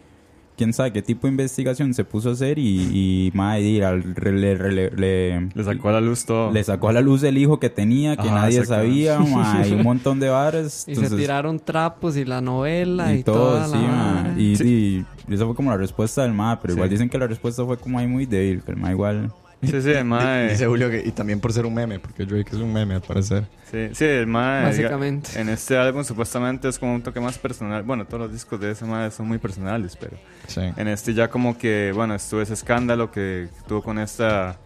[0.56, 4.32] quién sabe qué tipo de investigación se puso a hacer y, y Mae al- re-
[4.32, 6.52] le, le- le- Le sacó a la luz todo.
[6.52, 9.18] le sacó a la luz el hijo que tenía, que Ajá, nadie sabía,
[9.68, 10.84] y un montón de bares.
[10.86, 14.34] Y se tiraron trapos y la novela y, y todo, toda sí, la.
[14.40, 15.04] Y, Sí.
[15.28, 17.76] y esa fue como la respuesta del MA, pero igual dicen que la respuesta fue
[17.76, 19.32] como ahí muy débil, que el MA igual
[19.66, 20.50] Sí, sí, el mae.
[20.50, 23.02] Dice Julio que, y también por ser un meme, porque Drake es un meme al
[23.02, 23.44] parecer.
[23.70, 24.64] Sí, sí, el mae.
[24.64, 25.40] Básicamente.
[25.40, 27.82] En este álbum supuestamente es como un toque más personal.
[27.82, 30.60] Bueno, todos los discos de ese mae son muy personales, pero Sí.
[30.76, 34.58] en este ya como que, bueno, estuvo ese escándalo que tuvo con esta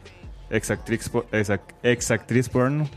[0.50, 2.88] ex actriz, po- ex, ac- ex actriz porno,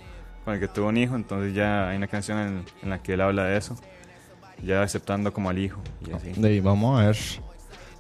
[0.46, 3.14] con el que tuvo un hijo, entonces ya hay una canción en, en la que
[3.14, 3.76] él habla de eso,
[4.64, 5.80] ya aceptando como al hijo.
[6.08, 6.32] Y así.
[6.40, 7.18] De ahí, vamos a ver.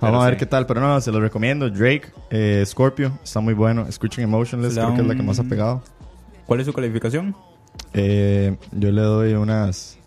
[0.01, 1.69] Vamos a ver qué tal, pero no, se lo recomiendo.
[1.69, 3.85] Drake, eh, Scorpio, está muy bueno.
[3.87, 5.83] Escuchen Emotionless, creo que es la que más ha pegado.
[6.45, 7.35] ¿Cuál es su calificación?
[7.93, 9.97] Eh, yo le doy unas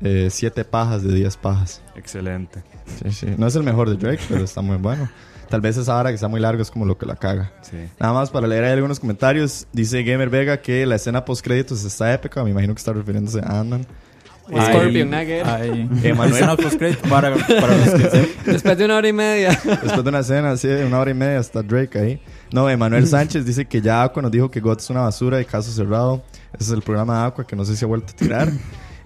[0.00, 1.82] 7 pajas de 10 pajas.
[1.96, 2.62] Excelente.
[3.02, 3.26] Sí, sí.
[3.36, 5.08] No es el mejor de Drake, pero está muy bueno.
[5.48, 7.52] Tal vez esa hora que está muy largo es como lo que la caga.
[7.60, 7.76] Sí.
[8.00, 9.66] Nada más para leer ahí algunos comentarios.
[9.70, 12.42] Dice Gamer Vega que la escena post créditos está épica.
[12.42, 13.86] Me imagino que está refiriéndose a Ant-Man.
[14.48, 15.46] Scorpion Nugget.
[16.04, 16.32] Emanuel.
[16.32, 18.34] escenas post-credit para, para los que.
[18.52, 19.50] Después de una hora y media.
[19.64, 22.20] Después de una escena, así de una hora y media, está Drake ahí.
[22.52, 25.44] No, Emanuel Sánchez dice que ya Aqua nos dijo que God es una basura y
[25.44, 26.22] caso cerrado.
[26.54, 28.52] Ese es el programa de Aqua que no sé si ha vuelto a tirar.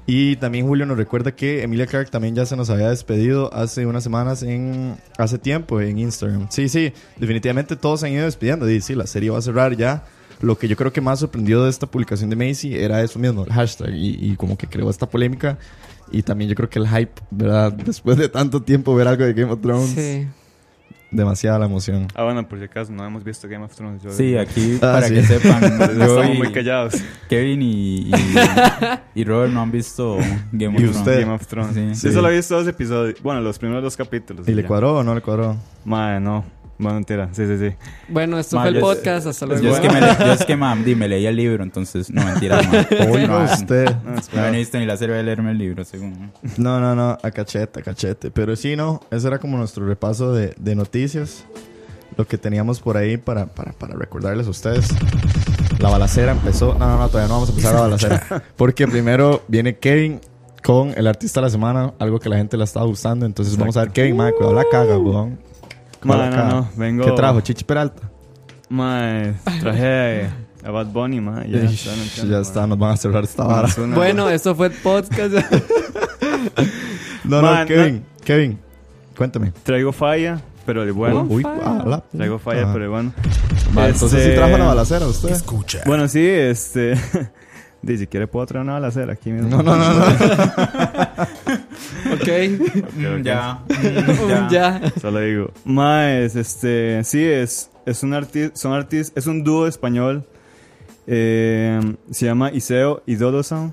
[0.06, 3.86] Y también Julio nos recuerda que Emilia Clark también ya se nos había despedido hace
[3.86, 6.46] unas semanas en hace tiempo en Instagram.
[6.48, 8.70] Sí, sí, definitivamente todos se han ido despidiendo.
[8.70, 10.04] Y sí, la serie va a cerrar ya.
[10.40, 13.44] Lo que yo creo que más sorprendió de esta publicación de Macy era eso mismo,
[13.44, 15.58] el hashtag, y, y como que creó esta polémica.
[16.12, 17.72] Y también yo creo que el hype, ¿verdad?
[17.84, 20.26] Después de tanto tiempo ver algo de Game of Thrones, Sí.
[21.10, 22.06] demasiada la emoción.
[22.14, 24.02] Ah, bueno, por si acaso no hemos visto Game of Thrones.
[24.02, 25.14] Yo- Sí, aquí Ah, para sí.
[25.14, 26.94] que sepan, yo Estamos y muy callados.
[27.28, 28.12] Kevin y, y,
[29.20, 30.16] y Robert no han visto
[30.52, 30.96] Game of ¿Y Thrones.
[30.96, 31.20] usted?
[31.22, 31.74] Game of Thrones.
[31.74, 31.88] Sí.
[31.94, 32.12] Sí, Sí.
[32.14, 33.20] solo he visto dos episodios.
[33.22, 34.46] Bueno, los primeros dos capítulos.
[34.48, 34.68] ¿Y le ya.
[34.68, 35.56] cuadró o no le cuadró?
[35.84, 36.44] Madre, no.
[36.78, 37.28] Bueno, mentira.
[37.32, 37.74] Sí, sí, sí.
[38.08, 39.26] Bueno, esto Ma, fue el podcast.
[39.26, 39.62] Hasta luego.
[39.62, 42.24] Yo es que me, yo es que, ma, di, me leía el libro, entonces, no,
[42.24, 42.86] mentira, ma.
[43.10, 43.86] Oiga Ma, usted.
[44.04, 46.30] No, No he visto ni la serie de leerme el libro, según.
[46.58, 48.30] No, no, no, a cachete, a cachete.
[48.30, 51.44] Pero sí, no, ese era como nuestro repaso de, de noticias.
[52.16, 54.88] Lo que teníamos por ahí para, para, para recordarles a ustedes.
[55.78, 56.74] La balacera empezó.
[56.78, 58.42] No, no, no, todavía no vamos a empezar la balacera.
[58.56, 60.20] Porque primero viene Kevin
[60.64, 63.26] con el artista de la semana, algo que la gente le está gustando.
[63.26, 65.38] Entonces vamos a ver, Kevin, madre, cuidado la caga, weón.
[66.02, 67.40] Ma, no, no, vengo- ¿Qué trajo?
[67.40, 68.02] Chichi Peralta.
[68.68, 70.28] Mae, traje
[70.64, 71.44] a Bad Bunny, ma.
[71.46, 72.42] Ya, Ish, está, no entiendo, ya ma.
[72.42, 73.68] está, nos van a cerrar esta vara.
[73.94, 75.34] Bueno, esto fue el podcast.
[77.24, 78.58] No, Man, no, Kevin, Kevin,
[79.16, 79.52] cuéntame.
[79.64, 81.26] Traigo falla, pero de bueno.
[81.28, 81.80] Uy, falla.
[81.80, 83.12] a la Traigo falla, pero de bueno.
[83.70, 85.30] Entonces sí Este- trajo la balacera usted.
[85.30, 85.80] Escucha.
[85.86, 86.94] Bueno, sí, este.
[87.82, 89.48] Di, si quiere puedo traer una balacera aquí mismo.
[89.48, 90.04] No, no, no, no.
[92.12, 92.20] ok.
[92.20, 93.22] ok.
[93.22, 93.62] Ya.
[93.68, 94.80] Un ya.
[95.00, 95.50] Solo digo.
[95.64, 97.02] Más, este.
[97.04, 98.56] Sí, es, es un artista.
[98.56, 99.12] Son artistas.
[99.16, 100.24] Es un dúo español.
[101.06, 103.72] eh, se llama Iseo y Dodo Sound.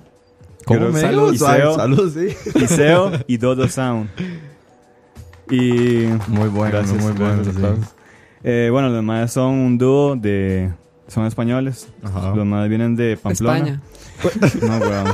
[0.65, 1.75] ¿Cómo me Salud, Iseo.
[1.75, 2.35] Salud, sí.
[2.63, 4.09] Iseo y Dodo Sound.
[5.49, 6.07] Y.
[6.27, 7.43] Muy bueno, Gracias, muy bueno.
[7.43, 7.89] gracias, sí.
[8.45, 10.71] Eh, bueno, los demás son un dúo de.
[11.07, 11.89] Son españoles.
[12.01, 12.29] Ajá.
[12.29, 13.57] Los demás vienen de Pamplona.
[13.57, 13.81] España.
[14.61, 15.07] No, weón.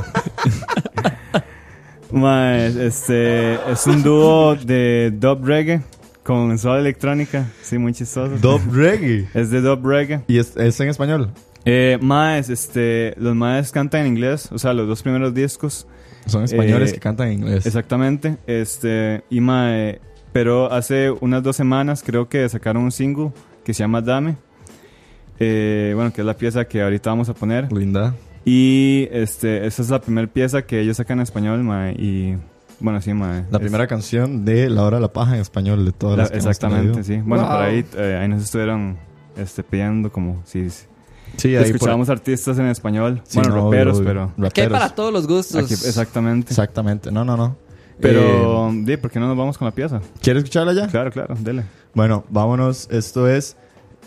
[2.12, 3.54] Más, este.
[3.70, 5.80] Es un dúo de dub reggae
[6.22, 7.46] con soul electrónica.
[7.62, 8.36] Sí, muy chistoso.
[8.38, 9.28] Dub reggae.
[9.34, 10.22] Es de dub reggae.
[10.28, 11.30] ¿Y es, es en español?
[11.64, 13.14] Eh, más, este.
[13.16, 14.48] Los más cantan en inglés.
[14.52, 15.86] O sea, los dos primeros discos.
[16.26, 17.66] Son españoles Eh, que cantan en inglés.
[17.66, 18.36] Exactamente.
[18.46, 19.22] Este.
[19.30, 20.00] Y mae,
[20.32, 23.32] pero hace unas dos semanas creo que sacaron un single
[23.64, 24.36] que se llama Dame.
[25.38, 27.72] Eh, bueno, que es la pieza que ahorita vamos a poner.
[27.72, 28.14] Linda.
[28.44, 31.92] Y este, esa es la primera pieza que ellos sacan en español, mae.
[31.92, 32.36] Y
[32.80, 33.44] bueno, sí, mae.
[33.50, 36.22] La Es- primera canción de La Hora de la Paja en español de todas la-
[36.24, 37.16] las que exactamente, sí.
[37.24, 37.52] Bueno, Wow.
[37.52, 38.96] por ahí, eh, ahí nos estuvieron
[39.36, 40.86] este, pidiendo como si si
[41.36, 43.20] Sí, ahí por- escuchábamos artistas en español.
[43.24, 44.50] Sí, bueno, no, raperos, obvio, pero.
[44.52, 45.64] Que hay para todos los gustos.
[45.64, 46.48] Aquí, exactamente.
[46.50, 47.12] Exactamente.
[47.12, 47.56] No, no, no.
[48.00, 50.00] Pero, Eh, di, ¿por qué no nos vamos con la pieza?
[50.22, 50.88] ¿Quieres escucharla ya?
[50.88, 51.64] Claro, claro, dele.
[51.94, 52.88] Bueno, vámonos.
[52.90, 53.56] Esto es...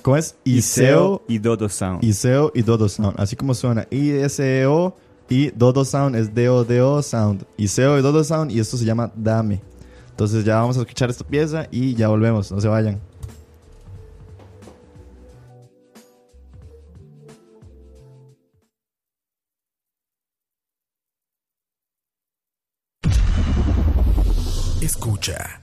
[0.04, 0.36] ¿Cómo es?
[0.44, 2.04] Iseo, y Dodo Sound.
[2.04, 3.16] Iseo y Dodo Sound.
[3.18, 3.88] Así como suena.
[3.90, 4.98] I-S-E-O
[5.30, 7.46] y Dodo Sound es D-O-D-O Sound.
[7.56, 9.62] Iseo y Dodo Sound y esto se llama Dame.
[10.10, 12.52] Entonces ya vamos a escuchar esta pieza y ya volvemos.
[12.52, 13.00] No se vayan.
[24.82, 25.63] Escucha.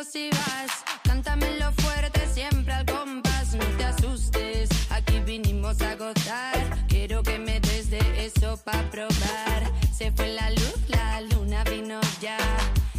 [0.00, 0.84] eso sí vas.
[1.04, 3.54] Cántamelo fuerte, siempre al compás.
[3.54, 6.86] No te asustes, aquí vinimos a gozar.
[6.88, 9.62] Quiero que me des de eso pa' probar.
[9.92, 12.38] Se fue la luz, la luna vino ya.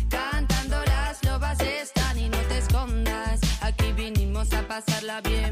[0.10, 3.40] Cantando las lobas están y no te escondas.
[3.62, 5.51] Aquí vinimos a pasarla bien.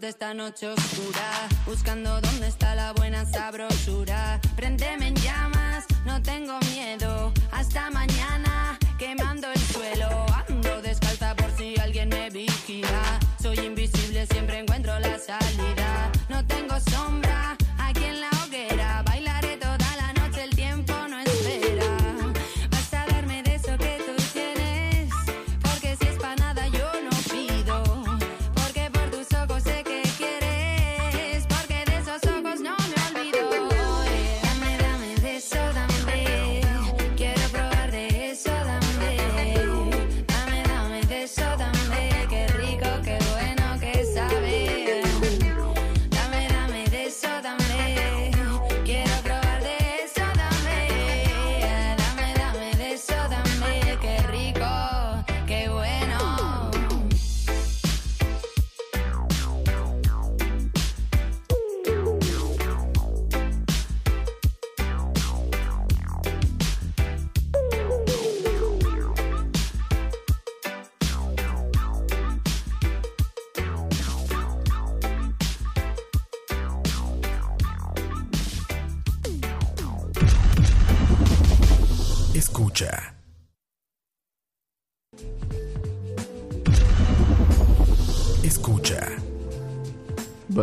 [0.00, 1.48] De esta noche oscura.
[1.66, 4.40] Buscando dónde está la buena sabrosura.
[4.56, 7.32] Prendeme en llamas, no tengo miedo.
[7.50, 10.26] Hasta mañana, quemando el suelo.
[10.48, 13.18] Ando descalza por si alguien me vigila.
[13.40, 15.91] Soy invisible, siempre encuentro la salida.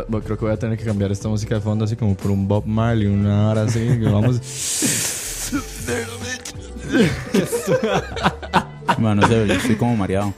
[0.09, 2.47] Creo que voy a tener que cambiar esta música de fondo así como por un
[2.47, 3.79] Bob Marley, una hora así.
[3.79, 4.41] que vamos.
[8.97, 10.33] Bueno, no sé, yo estoy como mareado.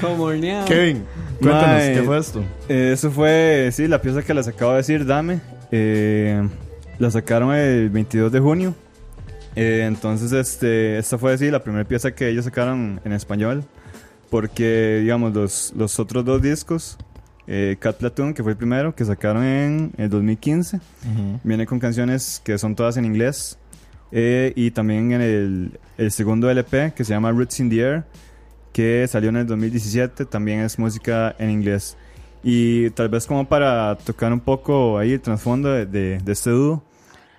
[0.00, 0.66] Como horneado.
[0.66, 1.04] Kevin,
[1.40, 1.94] cuéntanos, Mae.
[1.94, 2.44] ¿qué fue esto?
[2.68, 5.40] Eh, eso fue, sí, la pieza que les acabo de decir, Dame.
[5.70, 6.48] Eh,
[6.98, 8.74] la sacaron el 22 de junio.
[9.54, 13.64] Eh, entonces, este, esta fue, sí, la primera pieza que ellos sacaron en español.
[14.30, 16.96] Porque, digamos, los, los otros dos discos,
[17.46, 20.80] eh, Cat Platoon, que fue el primero, que sacaron en el 2015,
[21.44, 23.58] viene con canciones que son todas en inglés.
[24.14, 28.04] Eh, y también en el, el segundo LP, que se llama Roots in the Air,
[28.72, 31.96] que salió en el 2017, también es música en inglés.
[32.44, 36.50] Y tal vez como para tocar un poco ahí el trasfondo de, de- de este
[36.50, 36.82] dúo.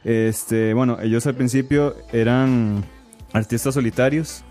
[0.04, 2.84] Este, bueno, ellos al principio eran
[3.34, 4.44] artistas solitarios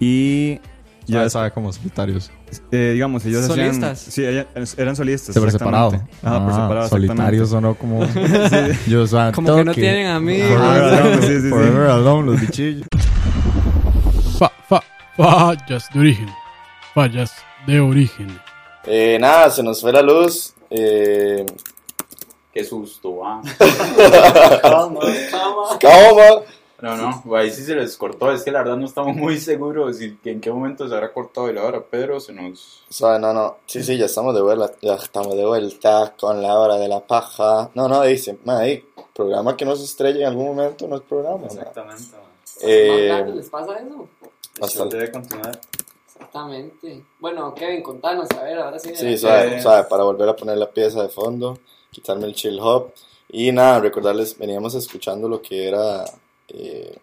[0.00, 0.60] y
[1.06, 2.30] Ya ya, sabe como solitarios.
[2.70, 3.98] eh, digamos, ellos hacían- ¿Solistas?
[3.98, 5.36] sí, ella- eran solistas.
[5.36, 5.88] Por separado.
[5.94, 6.26] exactamente.
[6.26, 6.88] Ajá, por Ah, separado.
[6.88, 8.06] Solitarios sonó como.
[8.86, 10.48] Yo, o sea, Como que no tienen amigos.
[10.48, 11.48] Forever alone, sí, sí, sí.
[11.48, 12.86] Forever alone, los bichillos.
[14.38, 14.82] Fa, fa,
[15.16, 16.28] fallas de origen.
[16.94, 17.32] Fallas
[17.66, 18.38] de origen.
[18.84, 20.54] Eh, nada, se nos fue la luz.
[20.70, 21.44] Eh,
[22.54, 23.40] Qué susto, ah.
[24.62, 25.00] calma.
[26.82, 28.32] No, no, ahí sí se les cortó.
[28.32, 31.48] Es que la verdad no estamos muy seguros si, en qué momento se habrá cortado
[31.48, 31.80] y la hora.
[31.80, 32.82] Pedro se nos.
[32.90, 33.58] O sea, no, no.
[33.66, 34.72] Sí, sí, ya estamos de vuelta.
[34.82, 37.70] Ya estamos de vuelta con la hora de la paja.
[37.76, 41.02] No, no, dice, man, ahí, programa que no se estrella en algún momento no es
[41.02, 41.38] programa.
[41.38, 41.50] man.
[41.52, 42.16] Exactamente.
[42.62, 44.08] Eh, ¿Les pasa eso?
[44.60, 44.96] bastante.
[44.96, 45.60] Debe continuar.
[46.04, 47.04] Exactamente.
[47.20, 48.92] Bueno, Kevin, contanos, a ver, ahora sí.
[48.96, 51.60] Sí, suave, suave, para volver a poner la pieza de fondo,
[51.92, 52.92] quitarme el chill hop.
[53.28, 56.04] Y nada, recordarles, veníamos escuchando lo que era
[56.52, 56.96] eh,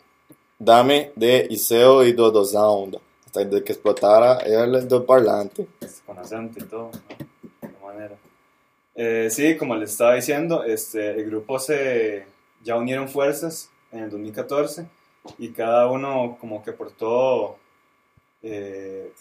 [0.58, 3.00] Dame de Iseo y Dodo Sound.
[3.26, 5.68] Hasta que explotara el do parlante.
[6.06, 7.68] con acento y todo, ¿no?
[7.68, 8.16] De manera.
[8.96, 12.26] Eh, sí, como les estaba diciendo, este, el grupo se
[12.64, 14.88] ya unieron fuerzas en el 2014
[15.38, 17.58] y cada uno como que aportó,
[18.42, 19.14] eh,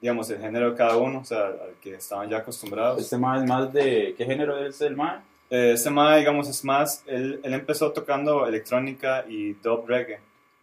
[0.00, 3.00] digamos, el género de cada uno, o sea, al que estaban ya acostumbrados.
[3.00, 4.14] Este más, más de.
[4.16, 5.22] ¿Qué género es el más?
[5.54, 10.18] Eh, este ma, digamos, es más, él, él empezó tocando electrónica y dub reggae.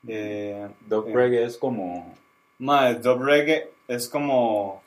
[0.08, 2.16] Eh, Dog eh, Reggae es como.
[2.58, 4.82] Ma, el dub reggae es como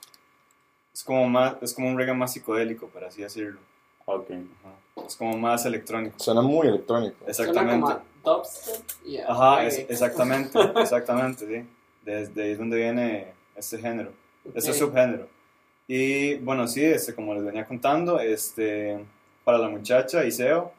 [0.92, 3.60] es como más es como un reggae más psicodélico, por así decirlo.
[4.06, 4.30] Ok.
[4.30, 5.04] Ajá.
[5.06, 6.18] Es como más electrónico.
[6.18, 7.16] Suena muy electrónico.
[7.26, 7.86] Exactamente.
[7.86, 11.68] Suena como a dubstep y Ajá, es- exactamente, exactamente, sí.
[12.04, 14.10] Desde ahí es donde viene este género,
[14.54, 14.76] este Ok.
[14.76, 15.28] subgénero.
[15.86, 18.98] Y bueno, sí, este, como les venía contando, este,
[19.44, 20.72] para la muchacha, Iseo,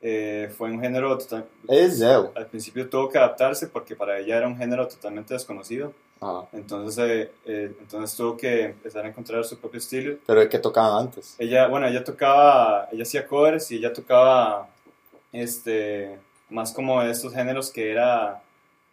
[0.00, 2.32] eh, fue un género total, Es Zeo.
[2.36, 5.92] al principio tuvo que adaptarse porque para ella era un género totalmente desconocido.
[6.20, 6.48] Ajá.
[6.52, 10.18] Entonces, eh, eh, entonces tuvo que empezar a encontrar su propio estilo.
[10.26, 11.34] Pero es que tocaban antes.
[11.38, 14.68] Ella, bueno, ella tocaba, ella hacía covers y ella tocaba,
[15.32, 16.18] este,
[16.50, 18.42] más como estos géneros que era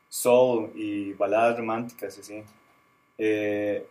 [0.10, 2.44] soul y baladas románticas y así.
[3.18, 3.88] Eh,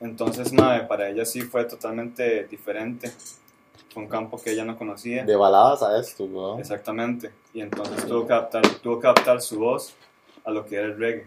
[0.00, 3.12] entonces, madre, para ella sí fue totalmente diferente.
[3.92, 5.24] Fue un campo que ella no conocía.
[5.24, 6.58] De baladas a esto, ¿no?
[6.58, 7.30] Exactamente.
[7.52, 9.94] Y entonces tuvo que adaptar, tuvo que adaptar su voz
[10.44, 11.26] a lo que era el reggae.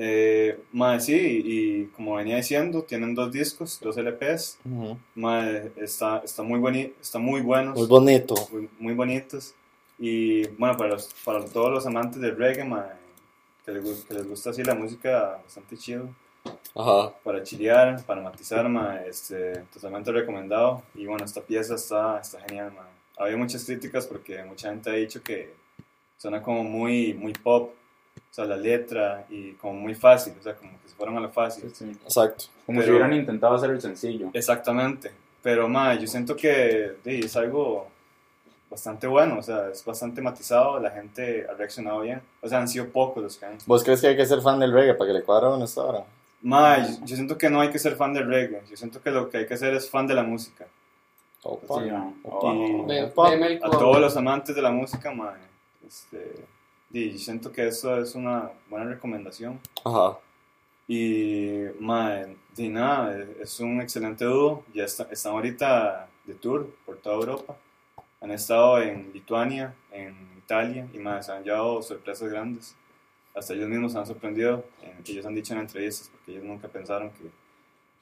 [0.00, 4.58] Eh, mae, sí, y como venía diciendo, tienen dos discos, dos LPs.
[4.64, 4.96] Ujú.
[5.16, 8.34] Mae, está, está, muy boni está muy buenos, Muy bonito.
[8.52, 9.54] muy, muy bonitos.
[9.98, 12.90] Y bueno, para, los, para todos los amantes del reggae, mae,
[13.64, 16.08] que, les, que les gusta así la música bastante chido,
[16.74, 17.12] Ajá.
[17.24, 20.82] para chilear, para matizar, mae, este, totalmente recomendado.
[20.94, 22.72] Y bueno, esta pieza está, está genial.
[22.72, 22.86] mae.
[23.18, 25.54] Había muchas críticas porque mucha gente ha dicho que
[26.16, 27.72] suena como muy, muy pop,
[28.16, 31.20] o sea, la letra y como muy fácil, o sea, como que se fueron a
[31.20, 31.70] lo fácil.
[31.74, 31.98] Sí, sí.
[32.04, 32.44] Exacto.
[32.66, 34.30] Como si Pero- hubieran intentado hacer el sencillo.
[34.32, 35.10] Exactamente,
[35.42, 37.88] pero mae, yo siento que di, es algo
[38.70, 42.68] bastante bueno, o sea, es bastante matizado, la gente ha reaccionado bien, o sea, han
[42.68, 43.58] sido pocos los que han...
[43.66, 45.82] ¿Vos crees que hay que ser fan del reggae para que le cuadre en esta
[45.82, 46.04] hora?
[46.42, 49.28] Mae, yo, siento que no hay que ser fan del reggae, yo siento que lo
[49.28, 50.66] que hay que ser es fan de la música.
[51.42, 51.82] Opa.
[51.82, 51.90] Sí.
[52.22, 52.54] Opa.
[52.54, 53.32] Y Opa.
[53.66, 55.38] a todos los amantes de la música, mae,
[55.86, 56.44] este,
[56.90, 59.58] yo siento que eso es una buena recomendación.
[59.84, 60.18] Ajá.
[60.86, 64.64] Y, mae, di nada, es un excelente dúo.
[64.72, 67.56] Ya está- están ahorita de tour por toda Europa.
[68.20, 72.74] Han estado en Lituania, en Italia, y más, han llevado sorpresas grandes.
[73.38, 74.64] Hasta ellos mismos se han sorprendido.
[74.82, 77.30] eh, ellos han dicho en entrevistas, porque ellos nunca pensaron que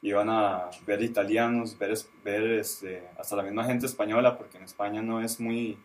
[0.01, 5.01] iban a ver italianos, ver, ver este, hasta la misma gente española, porque en España
[5.01, 5.77] no es muy,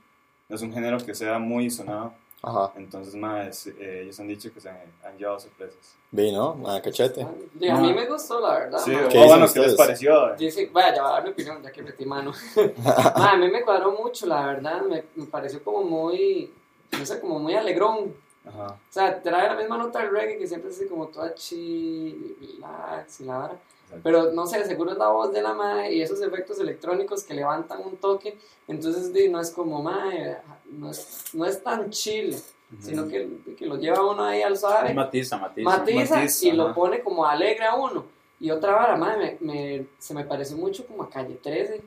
[0.49, 2.15] no es un género que sea muy sonado.
[2.45, 2.73] Ajá.
[2.77, 5.97] Entonces, más, eh, ellos han dicho que se han, han llevado sorpresas.
[6.11, 6.61] Vi, ¿no?
[6.67, 7.25] Ah, cachete.
[7.61, 8.79] Y a mí me gustó, la verdad.
[8.81, 10.35] Sí, ¿Qué bueno, dicen ¿qué les pareció?
[10.35, 12.33] Dice, vaya, ya voy a dar mi opinión, ya que metí mano.
[13.17, 14.83] Ma, a mí me cuadró mucho, la verdad.
[14.83, 16.53] Me, me pareció como muy,
[16.99, 18.13] no sé, como muy alegrón.
[18.47, 18.67] Ajá.
[18.67, 22.37] O sea, trae la misma nota del reggae que siempre es así como toda chill,
[22.41, 23.57] relax y la vara.
[24.03, 27.35] Pero no sé, seguro es la voz de la madre y esos efectos electrónicos que
[27.35, 28.39] levantan un toque.
[28.67, 30.39] Entonces, di, no es como, madre,
[30.71, 32.35] no es, no es tan chill,
[32.81, 33.29] sino que,
[33.59, 35.69] que lo lleva uno ahí al suave Matiza, matiza.
[35.69, 38.07] matiza, matiza, y lo pone como alegre a uno.
[38.41, 41.83] Y otra vara, madre, me, me- se me pareció mucho como a Calle 13.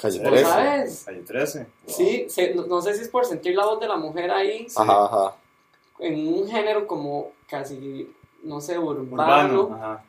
[0.00, 0.24] Calle Sí.
[0.24, 0.44] ¿Lo 13.
[0.44, 1.02] sabes?
[1.04, 1.66] Calle 13.
[1.86, 4.66] Sí, se- no, no sé si es por sentir la voz de la mujer ahí,
[4.74, 5.36] Ajá, ajá.
[6.02, 8.12] En un género como casi,
[8.42, 9.12] no sé, urbano.
[9.62, 10.00] Urbano.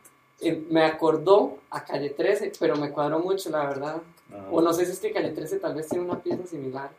[0.41, 4.01] Eh, me acordó a Calle 13, pero me cuadró mucho, la verdad.
[4.31, 4.47] Ajá.
[4.51, 6.89] O no sé si es que Calle 13 tal vez tiene una pieza similar.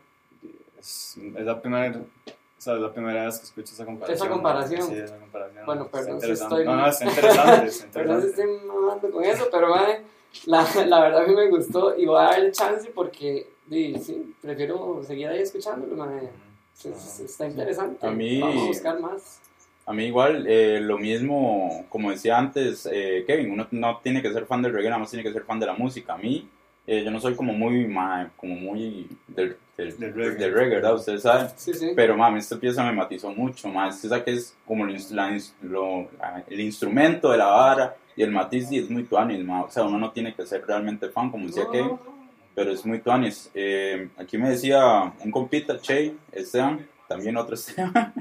[0.79, 4.17] Es, es la primera, o sea, es la primera vez que escucho esa comparación.
[4.27, 4.83] Esa comparación.
[4.83, 5.67] Sí, esa comparación.
[5.67, 6.55] Bueno, perdón si interesante.
[6.55, 7.67] estoy- No, no, está interesante.
[7.67, 8.55] Está Perdón si interesante.
[8.57, 10.03] estoy mamando con eso, pero madre,
[10.47, 14.35] la, la verdad a mí me gustó y voy a darle chance porque di, sí,
[14.41, 15.97] prefiero seguir ahí escuchándolo.
[15.97, 16.31] madre.
[16.75, 18.07] Es- es- Está interesante.
[18.07, 19.41] A mí- Vamos a buscar más.
[19.87, 24.33] A mí igual, eh, lo mismo, como decía antes eh, Kevin, uno no tiene que
[24.33, 26.15] ser fan del reggae, nada más tiene que ser fan de la música.
[26.15, 26.49] A mí,
[26.87, 30.39] eh, yo no soy como muy, ma, como muy del, del, Del reggae.
[30.39, 30.95] del reggae, ¿verdad?
[30.95, 31.49] Ustedes saben.
[31.57, 31.91] Sí, sí.
[31.95, 34.03] Pero, mami, esta pieza me matizó mucho, más.
[34.05, 38.31] Esa que es como el, la lo- la- el instrumento de la vara y el
[38.31, 39.47] matiz y es muy tuanis.
[39.49, 42.24] O sea, uno no tiene que ser realmente fan, como decía No, Kevin, no,
[42.55, 43.51] pero es muy tuanis.
[43.55, 48.13] Eh, aquí me decía un compita, Che, Esteban, también otro Esteban,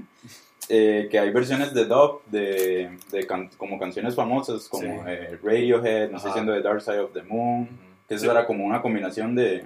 [0.69, 4.89] eh, que hay versiones de dub de, de can- como canciones famosas como Sí.
[5.07, 7.67] eh, Radiohead, no sé, siendo The Dark Side of the Moon,
[8.07, 8.29] que eso Sí.
[8.31, 9.65] era como una combinación de...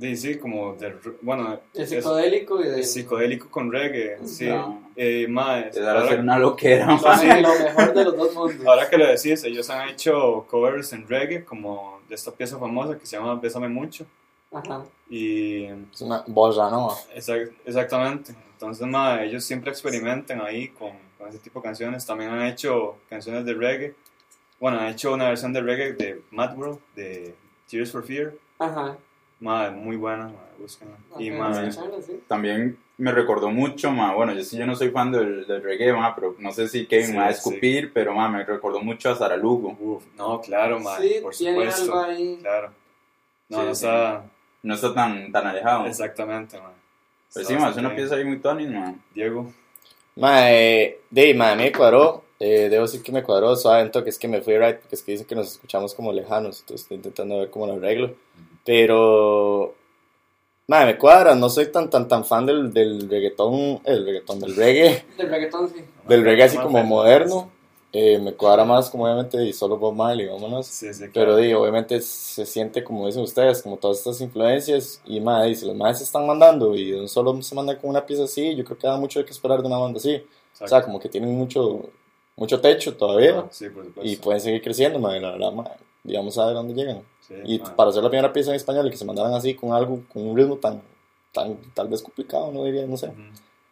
[0.00, 2.80] Sí, sí, como del, bueno, es- psicodélico y de...
[2.80, 4.18] es psicodélico con reggae.
[4.24, 4.46] Sí.
[4.46, 4.90] No.
[4.94, 5.32] Eh, de
[5.80, 6.86] dar a ahora- hacer una loquera.
[6.86, 7.18] lo, ma.
[7.18, 7.26] Sí.
[7.26, 8.64] lo mejor de los dos mundos.
[8.66, 12.98] Ahora que lo decís, ellos han hecho covers en reggae, como de esta pieza famosa
[12.98, 14.06] que se llama Bésame Mucho.
[14.52, 14.84] Ajá.
[15.10, 16.94] Y Es una bossa nova.
[17.14, 18.34] exac- exactamente.
[18.52, 22.04] Entonces, ma, ellos siempre experimentan ahí con, con ese tipo de canciones.
[22.06, 23.94] También han hecho canciones de reggae.
[24.58, 27.34] Bueno, han hecho una versión de reggae de Mad World, de
[27.70, 28.34] Tears for Fear.
[28.58, 28.96] Ajá.
[29.40, 30.96] Ma, muy buena, ma, búsquenla.
[31.18, 31.78] Y, ma, sí.
[32.26, 35.92] También me recordó mucho, ma, bueno, yo sí yo no soy fan del, del reggae,
[35.92, 37.38] ma, pero no sé si Kevin Sí, me va a sí.
[37.38, 39.76] escupir, pero ma, me recordó mucho a Saralugo.
[39.80, 41.94] uf, no, claro, ma, Sí, por tiene supuesto.
[41.98, 42.38] algo ahí.
[42.40, 42.72] Claro.
[43.48, 43.84] No, Sí, no sí.
[43.86, 44.24] está
[44.62, 45.86] No está tan, tan alejado.
[45.86, 46.72] exactamente, man.
[47.32, 48.82] Pues Está sí, man, es una pieza ahí muy tonis, man.
[48.84, 49.02] bien.
[49.14, 49.52] Diego.
[50.16, 52.24] Mae, de mae, me cuadró.
[52.40, 54.94] Eh, debo decir que me cuadró suave en toque, es que me fui right, porque
[54.94, 58.14] es que dice que nos escuchamos como lejanos, entonces estoy intentando ver cómo lo arreglo.
[58.64, 59.74] Pero,
[60.68, 64.54] mae, me cuadra, no soy tan tan tan fan del, del reggaetón, el reggaetón, del
[64.54, 65.84] reggae, Del reggaetón, sí.
[66.06, 67.50] del reggae así como moderno.
[67.90, 70.66] Eh, me cuadra más como obviamente y solo Bob Marley, vámonos.
[70.66, 71.36] Sí, sí, Pero claro.
[71.36, 75.74] di, obviamente se siente como dicen ustedes, como todas estas influencias y mae, si los
[75.74, 78.62] maes se están mandando y de un solo se mandan con una pieza así, yo
[78.62, 80.22] creo que da mucho de que esperar de una banda así.
[80.60, 81.80] O sea, como que tienen mucho
[82.36, 84.02] mucho techo todavía Sí, por supuesto.
[84.12, 85.72] y pueden seguir creciendo, mae, la verdad, mae,
[86.08, 87.02] digamos a ver dónde llegan.
[87.20, 87.76] Sí, Y man.
[87.76, 90.26] para hacer la primera pieza en español y que se mandaran así con algo, con
[90.26, 90.82] un ritmo tan,
[91.32, 93.08] tan tal vez complicado, no diría, no sé.
[93.08, 93.20] Ujú,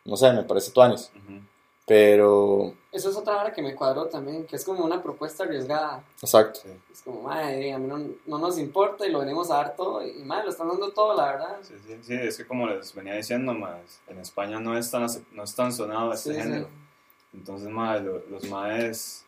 [0.04, 1.10] No sé, me parece tuanis.
[1.14, 1.40] ujú.
[1.86, 6.02] Pero, Eso es otra hora que me cuadró también, que es como una propuesta arriesgada.
[6.20, 6.60] exacto.
[6.92, 10.04] Es como, madre, a mí no, no nos importa y lo venimos a dar todo.
[10.04, 11.56] Y, madre, lo están dando todo, la verdad.
[11.62, 15.06] Sí, sí, sí, es que como les venía diciendo, más en España no es tan,
[15.32, 16.42] no es tan sonado este Sí, sí.
[16.42, 16.68] género.
[17.32, 19.24] Entonces, más los maes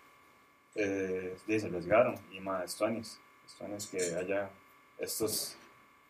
[0.78, 3.18] eh, se arriesgaron y más Stuanis.
[3.48, 4.48] Stuanis que haya
[4.98, 5.56] estos,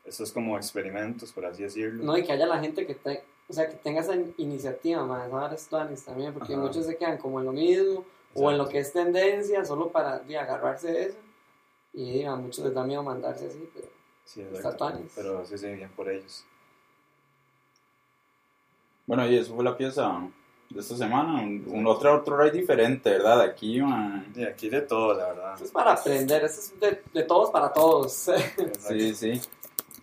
[0.05, 2.05] estos como experimentos, por así decirlo.
[2.05, 5.33] No, y que haya la gente que, te, o sea, que tenga esa iniciativa, más
[5.33, 6.63] ahora estuanes también, porque Ajá.
[6.63, 8.05] muchos se quedan como en lo mismo,
[8.35, 8.73] o en lo Exacto.
[8.73, 11.19] que es tendencia, solo para di, agarrarse de eso.
[11.95, 13.89] Y a muchos les da miedo mandarse así, pero
[14.25, 14.77] Sí, exacto.
[14.77, 15.13] tuanis.
[15.15, 16.45] Pero sí, sí, bien por ellos.
[19.07, 20.29] Bueno, y eso fue la pieza
[20.71, 21.43] de esta semana.
[21.43, 23.41] Un, un otro, otro raid diferente, ¿verdad?
[23.41, 24.27] Aquí, man.
[24.37, 25.55] Y aquí de todo, la verdad.
[25.57, 28.31] eso es para aprender, eso es de, de todos para todos.
[28.89, 29.41] Sí, sí.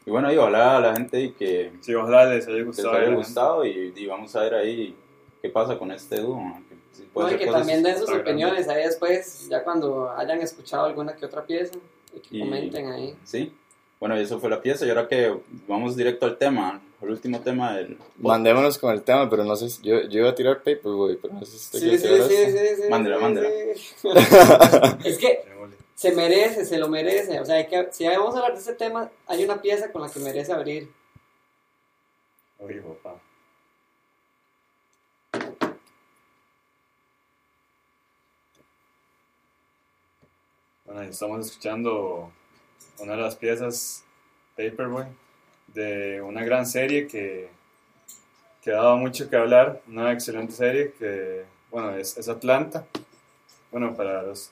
[0.05, 2.65] Y bueno, y ojalá a la gente y que, Sí, ojalá les haya que les
[2.67, 2.91] gustado.
[2.95, 4.95] haya gustado y, y vamos a ver ahí
[5.41, 6.41] qué pasa con este dúo.
[6.91, 8.31] si puede No, y que también den sus otra grande.
[8.31, 11.73] opiniones ahí después, ya cuando hayan escuchado alguna que otra pieza,
[12.15, 13.15] y que Y- comenten ahí.
[13.23, 13.51] Sí.
[13.99, 14.85] Bueno, y eso fue la pieza.
[14.85, 15.35] Y ahora que
[15.67, 17.97] vamos directo al tema, el último tema del.
[18.17, 21.33] Mandémonos con el tema, pero no sé si yo, yo iba a tirar Paperboy, pero
[21.33, 22.89] no sé si usted Sí, quiere sí, sí, sí, sí.
[22.89, 23.49] Mándela, sí, mándela.
[23.75, 24.07] sí.
[25.09, 25.39] es que
[25.95, 27.39] se merece, se lo merece.
[27.39, 30.01] O sea, hay que, si vamos a hablar de este tema, hay una pieza con
[30.01, 30.89] la que merece abrir.
[32.59, 33.21] Uy, papá.
[40.85, 42.31] Bueno, estamos escuchando
[42.99, 44.03] una de las piezas
[44.55, 45.05] Paperboy
[45.75, 47.49] de una gran serie que,
[48.61, 52.85] que ha dado mucho que hablar, una excelente serie que, bueno, es, es Atlanta.
[53.71, 54.51] Bueno, para los,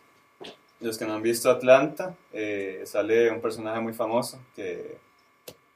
[0.82, 4.97] los que no han visto Atlanta, eh, sale un personaje muy famoso que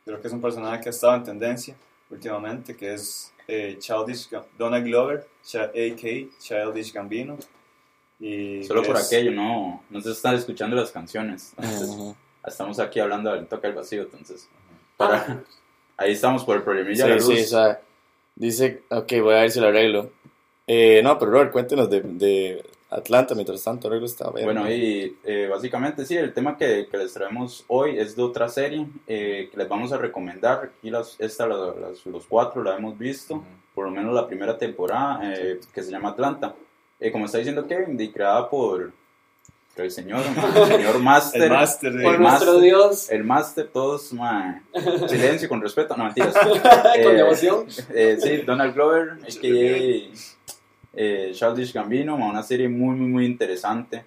[0.05, 1.75] creo que es un personaje que ha estado en tendencia
[2.09, 5.93] últimamente, que es eh, Childish Donald Glover, a.k.a.
[6.39, 7.37] Childish Gambino.
[8.19, 11.53] Y Solo por es- aquello, no, no se están escuchando las canciones.
[11.57, 14.49] Entonces, estamos aquí hablando del toque al vacío, entonces.
[14.97, 15.43] Para-
[15.97, 17.25] ahí estamos por el problemilla Sí, de la luz.
[17.25, 17.81] sí, o sea,
[18.35, 20.09] dice, ok, voy a ver si lo arreglo.
[20.67, 24.45] Eh, no, pero Robert, cuéntenos de, de Atlanta, mientras tanto arreglo está bien.
[24.45, 28.49] Bueno, y eh, básicamente sí, el tema que, que les traemos hoy es de otra
[28.49, 30.71] serie eh, que les vamos a recomendar.
[30.77, 33.43] Aquí las, esta, la- las- los cuatro la hemos visto,
[33.73, 35.21] por lo menos la primera temporada,
[35.73, 36.53] que se llama Atlanta.
[37.11, 38.91] Como está diciendo Kevin, y creada por
[39.85, 40.21] el señor,
[40.55, 41.41] el señor Master.
[41.43, 41.91] El máster.
[42.01, 42.21] Por El nuestro
[42.53, 42.61] máster.
[42.61, 44.61] Dios, El Master, todos, ma,
[45.07, 46.33] silencio, con respeto, no mentiras.
[46.37, 46.51] con
[46.95, 47.65] Eh, devoción.
[47.93, 50.13] eh, sí, Donald Glover, a.k.a.
[50.99, 54.03] Eh, Childish Gambino, ma, una serie muy, muy, muy interesante.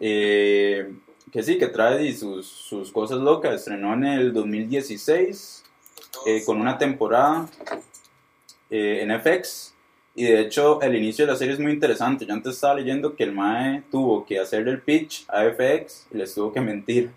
[0.00, 0.92] Eh,
[1.32, 3.54] que sí, que trae sus, sus cosas locas.
[3.54, 5.64] Estrenó en el 2016
[6.26, 7.46] eh, con una temporada
[8.70, 9.74] eh, en FX.
[10.14, 12.26] Y de hecho, el inicio de la serie es muy interesante.
[12.26, 16.16] Yo antes estaba leyendo que el Mae tuvo que hacerle el pitch a FX y
[16.18, 17.10] les tuvo que mentir.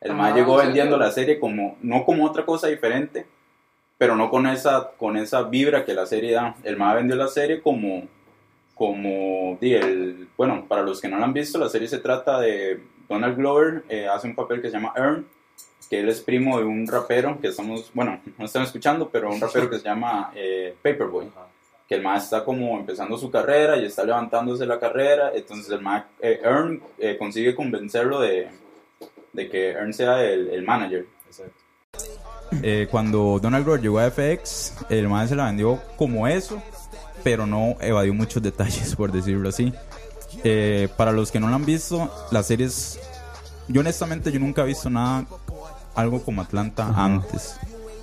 [0.00, 0.68] El Mae Ah, llegó ¿en serio?
[0.68, 3.26] vendiendo la serie como, no como otra cosa diferente,
[3.96, 6.54] pero no con esa, con esa vibra que la serie da.
[6.62, 8.06] El Mae vendió la serie como,
[8.74, 12.38] como, di, el, bueno, para los que no la han visto, la serie se trata
[12.40, 15.26] de Donald Glover, eh, hace un papel que se llama Earn,
[15.90, 19.40] que él es primo de un rapero que estamos, bueno, no están escuchando, pero un
[19.40, 21.47] rapero que se llama eh, Paperboy Ajá.
[21.88, 25.80] Que el MAE está como empezando su carrera y está levantándose la carrera, entonces el
[25.80, 28.48] MAE, eh, Earn eh, consigue convencerlo de,
[29.32, 31.06] de que Earn sea el, el manager.
[32.62, 36.62] Eh, cuando Donald Glover llegó a FX, el MAE se la vendió como eso,
[37.24, 39.72] pero no evadió muchos detalles, por decirlo así.
[40.44, 43.00] Eh, para los que no la han visto, la serie es...
[43.66, 45.26] Yo honestamente yo nunca he visto nada,
[45.94, 47.58] algo como Atlanta antes.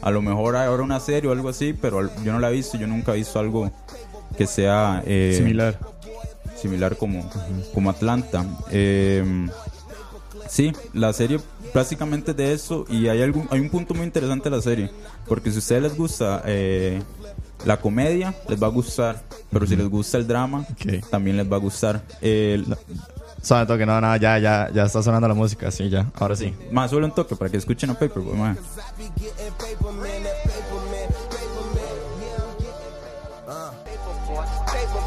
[0.06, 2.54] A lo mejor hay ahora una serie o algo así, pero yo no la he
[2.54, 3.70] visto, yo nunca he visto algo
[4.38, 5.78] que sea eh, Similar.
[6.56, 7.30] similar como,
[7.74, 8.46] como Atlanta.
[8.72, 9.48] Eh,
[10.48, 11.40] Sí, la serie
[11.74, 14.92] básicamente de eso y hay algún hay un punto muy interesante de la serie,
[15.28, 17.02] porque si a ustedes les gusta eh,
[17.66, 20.66] la comedia, les va a gustar, pero si les gusta el drama,
[21.10, 22.04] también les va a gustar.
[22.22, 22.66] El,
[23.46, 26.08] Sabe toque, no, no, ya, ya, ya está sonando la música, sí, ya.
[26.16, 26.52] Ahora sí.
[26.72, 28.56] más solo un toque para que escuchen a Paperboy, ma.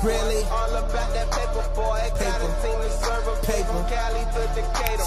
[0.05, 0.45] Really?
[0.45, 1.99] All about that paper boy.
[2.15, 3.83] Got a team to serve a paper.
[3.91, 5.03] Cali to Decatur,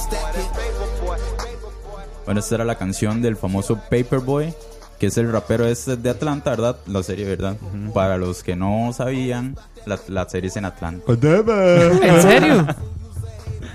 [1.00, 1.16] boy.
[1.16, 2.04] That paper boy.
[2.26, 4.54] Bueno, esta era la canción del famoso Paperboy,
[5.00, 6.76] que es el rapero este de Atlanta, ¿verdad?
[6.86, 7.56] La serie, ¿verdad?
[7.94, 9.56] Para los que no sabían,
[9.86, 11.06] la, la serie es en Atlanta.
[11.08, 12.68] ¿En serio?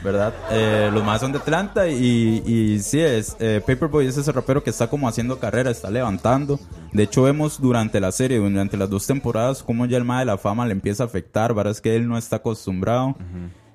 [0.06, 0.32] ¿verdad?
[0.50, 4.62] Eh, los más son de Atlanta y, y sí, es, eh, Paperboy es ese rapero
[4.62, 6.58] que está como haciendo carrera, está levantando.
[6.92, 10.26] De hecho, vemos durante la serie, durante las dos temporadas, cómo ya el más de
[10.26, 11.72] la fama le empieza a afectar, ¿verdad?
[11.72, 13.16] Es que él no está acostumbrado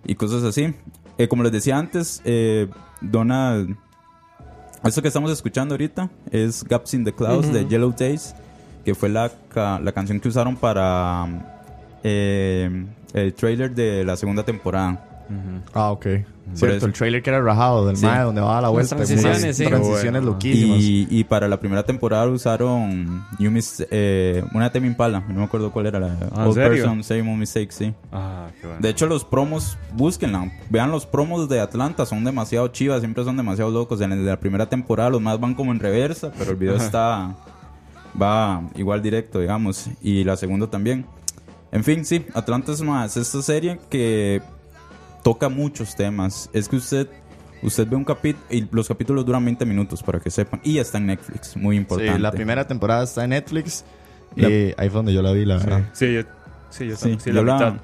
[0.06, 0.74] y cosas así.
[1.18, 2.68] Eh, como les decía antes, eh,
[3.02, 3.76] Donald,
[4.84, 8.34] esto que estamos escuchando ahorita es Gaps in the Clouds de Yellow Days,
[8.86, 11.28] que fue la, ca- la canción que usaron para
[12.04, 15.08] eh, el trailer de la segunda temporada.
[15.74, 16.06] Ah, ok.
[16.54, 16.86] Cierto, eso.
[16.88, 18.06] el trailer que era rajado del Sí.
[18.06, 18.96] mae donde va a la Las vuelta.
[18.98, 19.66] transiciones, unas sí.
[19.66, 20.32] Transiciones Bueno.
[20.34, 20.78] loquísimas.
[20.82, 25.72] Y, y para la primera temporada usaron eh, una de Tame Impala, no me acuerdo
[25.72, 26.70] cuál era la Ah, ¿en Old serio?
[26.84, 27.94] Person Same Old Mistake, sí.
[28.12, 28.82] Ah, qué bueno.
[28.82, 33.38] De hecho los promos, búsquenla, vean los promos de Atlanta, son demasiado chivas, siempre son
[33.38, 34.02] demasiado locos.
[34.02, 36.76] En el de la primera temporada los más van como en reversa, pero el video
[36.76, 37.34] está
[38.22, 41.06] va igual directo, digamos, y la segunda también.
[41.72, 44.42] En fin, sí, Atlanta es más esta serie que
[45.24, 46.50] toca muchos temas.
[46.54, 47.08] Es que usted
[47.64, 50.98] usted ve un capítulo y los capítulos duran 20 minutos para que sepan y está
[50.98, 52.16] en Netflix, muy importante.
[52.16, 53.86] Sí, la primera temporada está en Netflix.
[54.36, 55.90] La- Y ahí fue donde yo la vi, la verdad.
[55.94, 56.22] Sí, yo,
[56.70, 57.20] sí, yo Sí, también.
[57.20, 57.82] Sí, yo la la- mitad.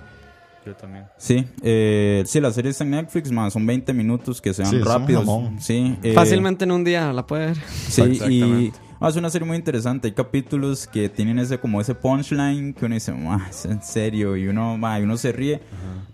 [0.66, 1.06] Yo también.
[1.18, 4.72] Sí, eh, sí, la serie está en Netflix, más son 20 minutos que se van
[4.72, 5.26] Sí, es un rápidos.
[5.60, 7.58] Sí, eh, Fácilmente en un día la puede ver.
[7.88, 8.74] Sí, y.
[9.00, 10.08] ah, es una serie muy interesante.
[10.08, 14.36] Hay capítulos que tienen ese como ese punchline que uno dice, "Ma, es en serio,
[14.38, 15.60] y uno, ma, y uno se ríe.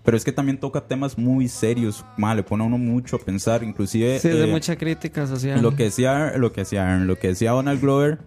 [0.04, 3.20] Pero es que también toca temas muy serios, ma, le pone a uno mucho a
[3.20, 5.62] pensar, inclusive Sí, es de eh, mucha crítica social.
[5.62, 8.20] lo que decía, lo que decía lo que decía Donald Glover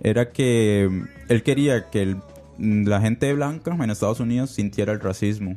[0.00, 1.02] era que mm,
[1.32, 2.16] él quería que el-
[2.58, 5.56] mm, la gente blanca en Estados Unidos sintiera el racismo.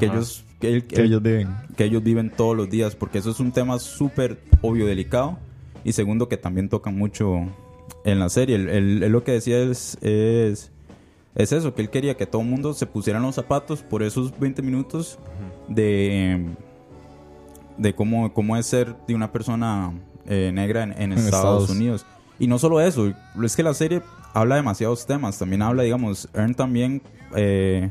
[0.00, 1.48] Que ellos, que él- Que ellos viven.
[1.76, 5.38] que ellos viven todos los días, porque eso es un tema súper obvio, delicado,
[5.84, 7.46] y segundo que también tocan mucho
[8.04, 8.56] en la serie.
[8.56, 10.70] Él, él- él lo que decía es, es,
[11.34, 14.38] es eso, que él quería que todo el mundo se pusieran los zapatos por esos
[14.38, 15.18] 20 minutos
[15.68, 16.46] de,
[17.78, 19.92] de cómo, cómo es ser de una persona
[20.26, 21.70] eh, negra en, en Estados, Estados.
[21.70, 22.06] Unidos.
[22.38, 23.12] Y no solo eso,
[23.42, 24.02] es que la serie
[24.34, 27.00] habla demasiados temas, también habla, digamos, Ern también,
[27.34, 27.90] eh,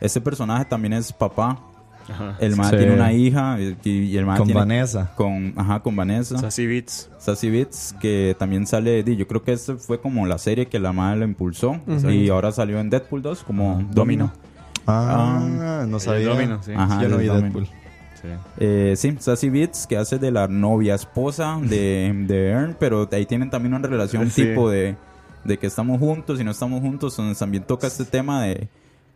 [0.00, 1.60] ese personaje también es papá.
[2.10, 2.36] Ajá.
[2.40, 2.76] El man Sí.
[2.76, 5.12] tiene una hija y, y el man Con tiene- Vanessa.
[5.16, 6.38] Con, ajá, con Vanessa.
[6.38, 7.10] Sassy Beats.
[7.18, 10.78] Sassy Beats, que también sale, di, yo creo que esta fue como la serie que
[10.78, 11.80] la madre lo impulsó.
[12.08, 14.32] Y ahora salió en Deadpool 2 como Domino.
[14.86, 16.28] Ah, no sabía.
[16.28, 16.72] Domino, sí.
[16.76, 17.44] Ajá, Yo no vi Domino.
[17.44, 17.66] Deadpool.
[17.66, 18.28] Sí.
[18.58, 23.24] Eh, sí, Sassy Beats, que hace de la novia esposa de, de Ern, pero ahí
[23.24, 24.42] tienen también una relación Sí.
[24.44, 24.96] tipo de,
[25.44, 28.68] de que estamos juntos y no estamos juntos, donde también toca este tema de,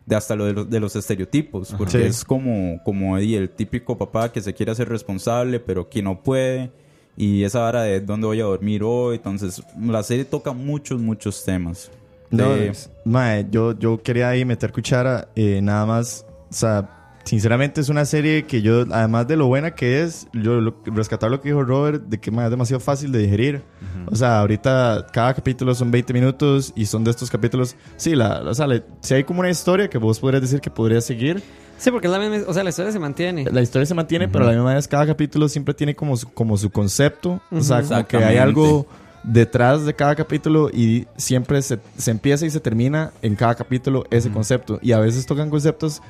[0.05, 2.03] de hasta lo de los, de los estereotipos, porque Sí.
[2.03, 6.71] es como, como el típico papá que se quiere hacer responsable, pero que no puede,
[7.17, 11.43] y esa hora de dónde voy a dormir hoy, entonces la serie toca muchos, muchos
[11.43, 11.89] temas.
[12.29, 12.73] No, De-
[13.05, 18.05] mae, yo, yo quería ahí meter cuchara, eh, nada más, o sea, sinceramente es una
[18.05, 21.63] serie que yo, además de lo buena que es, yo lo- rescatar lo que dijo
[21.63, 23.61] Robert, de que es demasiado fácil de digerir.
[24.07, 28.41] O sea, ahorita cada capítulo son 20 minutos y son de estos capítulos, sí, la,
[28.41, 31.43] o sea, le- si hay como una historia que vos podrías decir que podría seguir,
[31.77, 33.43] Sí, porque es la misma, o sea, la historia se mantiene.
[33.51, 36.31] la historia se mantiene, pero a la misma vez cada capítulo siempre tiene como su,
[36.31, 37.41] como su concepto.
[37.51, 38.87] O sea, como que hay algo
[39.23, 44.05] detrás de cada capítulo y siempre se, se empieza y se termina en cada capítulo
[44.09, 44.79] ese concepto.
[44.81, 46.01] Y a veces tocan conceptos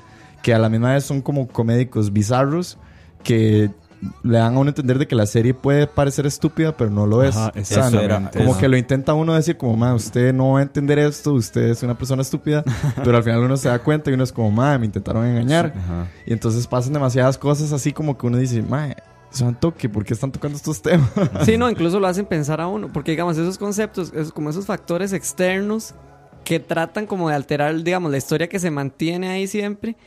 [0.46, 2.78] que a la misma vez son como comédicos bizarros
[3.24, 3.72] que
[4.22, 7.24] le dan a uno entender de que la serie puede parecer estúpida, pero no lo
[7.24, 7.36] es.
[7.36, 8.60] Ajá, O sea, eso no- era- como eso.
[8.60, 11.82] que lo intenta uno decir como, ma, usted no va a entender esto, usted es
[11.82, 12.64] una persona estúpida,
[13.04, 15.74] pero al final uno se da cuenta y uno es como, ma, me intentaron engañar.
[15.76, 16.08] Ajá.
[16.28, 18.96] Y entonces pasan demasiadas cosas así como que uno dice, mae,
[19.32, 21.10] son toque, ¿por qué están tocando estos temas?
[21.44, 22.94] Sí, no, incluso lo hacen pensar a uno.
[22.94, 25.96] Porque, digamos, esos conceptos, es como esos factores externos
[26.44, 29.98] que tratan como de alterar, digamos, la historia que se mantiene ahí siempre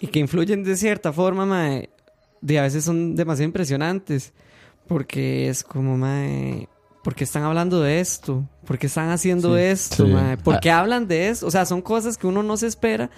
[0.00, 1.90] y que influyen de cierta forma, mae,
[2.40, 4.32] de a veces son demasiado impresionantes.
[4.86, 6.68] Porque es como, mae,
[7.04, 8.44] ¿por qué están hablando de esto?
[8.66, 9.62] ¿Por qué están haciendo Sí.
[9.62, 10.12] esto, Sí.
[10.12, 10.36] mae?
[10.36, 10.60] ¿Por Ah.
[10.60, 11.46] qué hablan de esto?
[11.46, 13.10] O sea, son cosas que uno no se espera.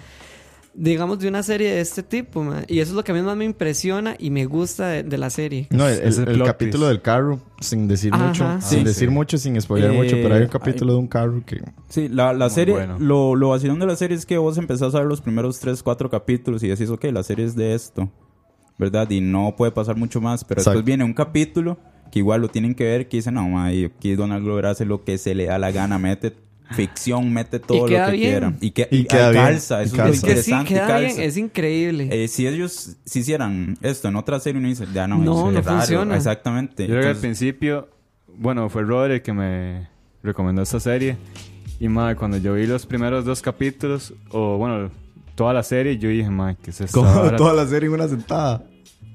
[0.75, 2.43] Digamos, de una serie de este tipo.
[2.67, 5.17] Y eso es lo que a mí más me impresiona y me gusta de, de
[5.17, 5.67] la serie.
[5.69, 6.89] No, el, el- capítulo twist.
[6.89, 8.27] del carro, sin decir Ajá.
[8.27, 9.13] mucho, Sí, sin decir sí.
[9.13, 11.61] mucho, sin spoiler Eh, mucho, pero hay un hay- capítulo de un carro que...
[11.89, 12.97] Sí, la, la serie, bueno.
[12.99, 15.83] lo, lo vacilón de la serie es que vos empezás a ver los primeros 3,
[15.83, 18.09] 4 capítulos y decís, ok, la serie es de esto,
[18.79, 19.09] ¿verdad?
[19.11, 20.79] Y no puede pasar mucho más, pero Exacto.
[20.79, 21.77] después viene un capítulo
[22.11, 24.85] que igual lo tienen que ver, que dicen, no, ma, y aquí Donald Glover hace
[24.85, 26.33] lo que se le da la gana, mete
[26.73, 28.29] ficción, mete todo lo que bien.
[28.31, 28.53] quiera.
[28.61, 30.09] Y, que, Y y queda bien, calza, y eso calza.
[30.11, 31.23] es Es lo que sí, interesante, y bien, calza.
[31.23, 32.09] es increíble.
[32.23, 35.53] Eh, si ellos si hicieran esto en otra serie, uno dice, ya no, No, es
[35.55, 35.77] no raro.
[35.79, 36.15] funciona.
[36.17, 36.83] Exactamente.
[36.87, 37.89] Yo creo que al principio,
[38.37, 39.87] bueno, fue Robert el que me
[40.23, 41.17] recomendó esta serie.
[41.79, 44.89] Y madre, cuando yo vi los primeros dos capítulos, o bueno,
[45.35, 47.01] toda la serie, yo dije, madre, ¿qué es esto?
[47.37, 48.63] Toda la serie en una sentada.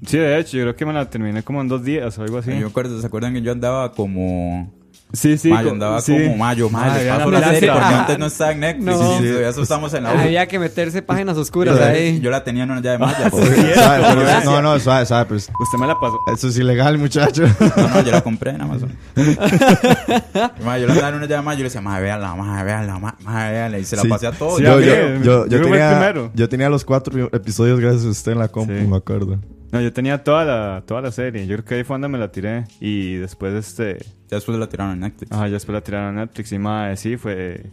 [0.05, 2.37] Sí, de hecho, yo creo que me la terminé como en dos días o algo
[2.37, 2.51] así.
[2.51, 4.71] yo me acuerdo, ¿se acuerdan que yo andaba como...
[5.11, 5.49] Sí, sí.
[5.49, 6.11] Ma, yo co- andaba sí.
[6.13, 7.03] como mayo, mayo.
[7.03, 8.85] la la serie porque Ah, antes no estaba en Netflix.
[8.85, 9.17] no.
[9.17, 10.17] Sí, Sí, eso estamos en la U.
[10.19, 12.19] Había que meterse páginas oscuras Yo- ahí.
[12.19, 13.27] Yo la tenía en una llave maya.
[13.31, 16.19] Suave, pero- no, no, suave, suave, pero es- Usted me la pasó.
[16.31, 17.41] eso es ilegal, muchacho.
[17.75, 18.95] No, no, yo la compré en Amazon.
[20.63, 21.57] Ma, yo la tenía en una llave maya.
[21.57, 23.79] Yo le decía, madre, véanla, madre, véanla, ma- madre, véanla.
[23.79, 24.07] Y se la Sí.
[24.09, 24.57] pasé a todos.
[24.57, 26.31] Sí, yo, yo, yo tenía, primero.
[26.35, 28.85] yo tenía los cuatro episodios gracias a usted en la compu, Sí.
[28.87, 29.39] me acuerdo.
[29.71, 31.45] No, yo tenía toda la, toda la serie.
[31.45, 32.65] Yo creo que ahí fue donde me la tiré.
[32.79, 33.97] Y después, este.
[34.29, 35.31] Ya después la tiraron en Netflix.
[35.31, 36.51] Ajá, ya después la tiraron a Netflix.
[36.51, 37.65] Y madre, sí, fue.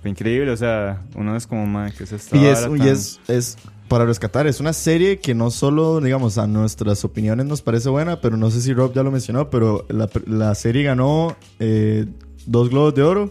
[0.00, 0.50] Fue increíble.
[0.50, 3.20] O sea, uno es como, madre, ¿qué es esta Y es, vara y tan- es,
[3.28, 7.90] es para rescatar, es una serie que no solo, digamos, a nuestras opiniones nos parece
[7.90, 12.06] buena, pero no sé si Rob ya lo mencionó, pero la, la serie ganó eh,
[12.46, 13.30] dos globos de oro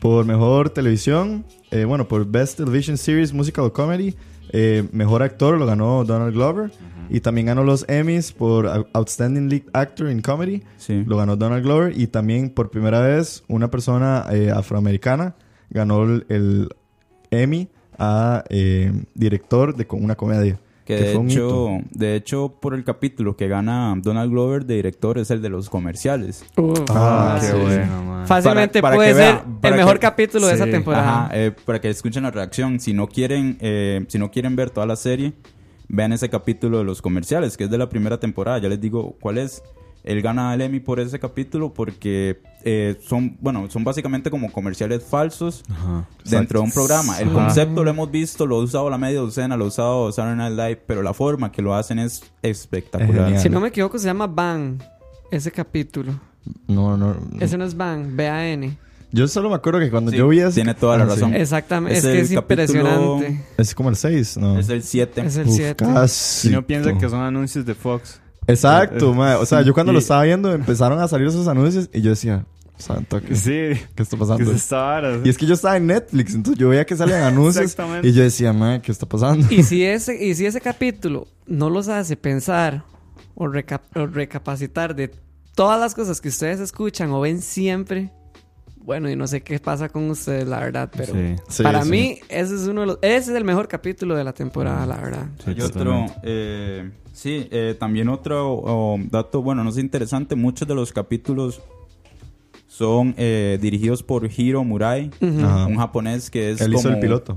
[0.00, 4.14] por mejor televisión, eh, bueno, por Best Television Series Musical Comedy,
[4.52, 6.70] eh, mejor actor lo ganó Donald Glover,
[7.10, 11.04] y también ganó los Emmys por Out- Outstanding Lead Actor in Comedy, Sí.
[11.06, 15.34] lo ganó Donald Glover, y también por primera vez una persona eh, afroamericana
[15.70, 16.68] ganó el, el
[17.30, 20.58] Emmy a eh, director de con una comedia.
[20.86, 21.88] Que de fue un hecho, hito.
[21.98, 25.68] de hecho, por el capítulo que gana Donald Glover de director es el de los
[25.68, 26.46] comerciales.
[26.56, 26.80] Uf.
[26.88, 27.52] Ah, qué sí.
[27.60, 28.26] bueno, man.
[28.26, 30.70] Fácilmente Para- para puede que ser vean, el mejor que- capítulo de esa Sí.
[30.70, 31.24] temporada.
[31.26, 32.80] Ajá, eh, para que escuchen la reacción.
[32.80, 35.34] Si no quieren, eh, si no quieren ver toda la serie,
[35.88, 38.58] vean ese capítulo de los comerciales, que es de la primera temporada.
[38.58, 39.62] Ya les digo cuál es.
[40.04, 45.02] Él gana el Emmy por ese capítulo porque eh, son, bueno, son básicamente como comerciales
[45.04, 46.08] falsos Ajá.
[46.24, 47.18] dentro de un programa.
[47.18, 47.44] El Ajá.
[47.46, 50.56] concepto lo hemos visto, lo ha usado la media docena, lo ha usado Saturday Night
[50.56, 53.38] Live, pero la forma que lo hacen es Es espectacular.
[53.38, 54.80] Si no me equivoco, se llama Bang.
[55.30, 56.18] Ese capítulo.
[56.68, 57.14] No, no.
[57.40, 58.78] Ese no es Bang, B-A-N.
[59.10, 61.10] Yo solo me acuerdo que cuando Sí, yo vi ese- tiene toda la sí.
[61.10, 61.34] razón.
[61.34, 61.98] Exactamente.
[61.98, 63.40] Es Es, que es impresionante.
[63.56, 64.58] Es como el 6, ¿no?
[64.58, 65.22] Es el 7.
[65.26, 65.84] Es el Uf, 7.
[65.86, 66.48] casi.
[66.48, 68.20] Si no piensa que son anuncios de Fox.
[68.46, 69.34] Exacto, Eh, mae.
[69.36, 72.10] O sea, yo cuando y- lo estaba viendo empezaron a salir esos anuncios y yo
[72.10, 72.44] decía,
[72.76, 73.80] santo, ¿qué, Sí.
[73.94, 74.52] qué está ¿Qué pasando?
[75.24, 78.22] Y es que yo estaba en Netflix, entonces yo veía que salían anuncios y yo
[78.22, 79.46] decía, mae, ¿qué está pasando?
[79.50, 82.84] Y si ese, y si ese capítulo no los hace pensar
[83.34, 85.10] o, reca- o recapacitar de
[85.54, 88.12] todas las cosas que ustedes escuchan o ven siempre,
[88.88, 91.36] bueno, y no sé qué pasa con ustedes, la verdad, pero Sí.
[91.46, 91.90] Sí, para sí.
[91.90, 94.96] mí ese es uno de los, ese es el mejor capítulo de la temporada, la
[94.96, 95.26] verdad.
[95.44, 100.66] Sí, Hay otro, eh, sí, eh, también otro oh, dato, bueno, no sé, interesante, muchos
[100.66, 101.60] de los capítulos
[102.66, 107.36] son eh, dirigidos por Hiro Murai, un japonés que es Él hizo el piloto.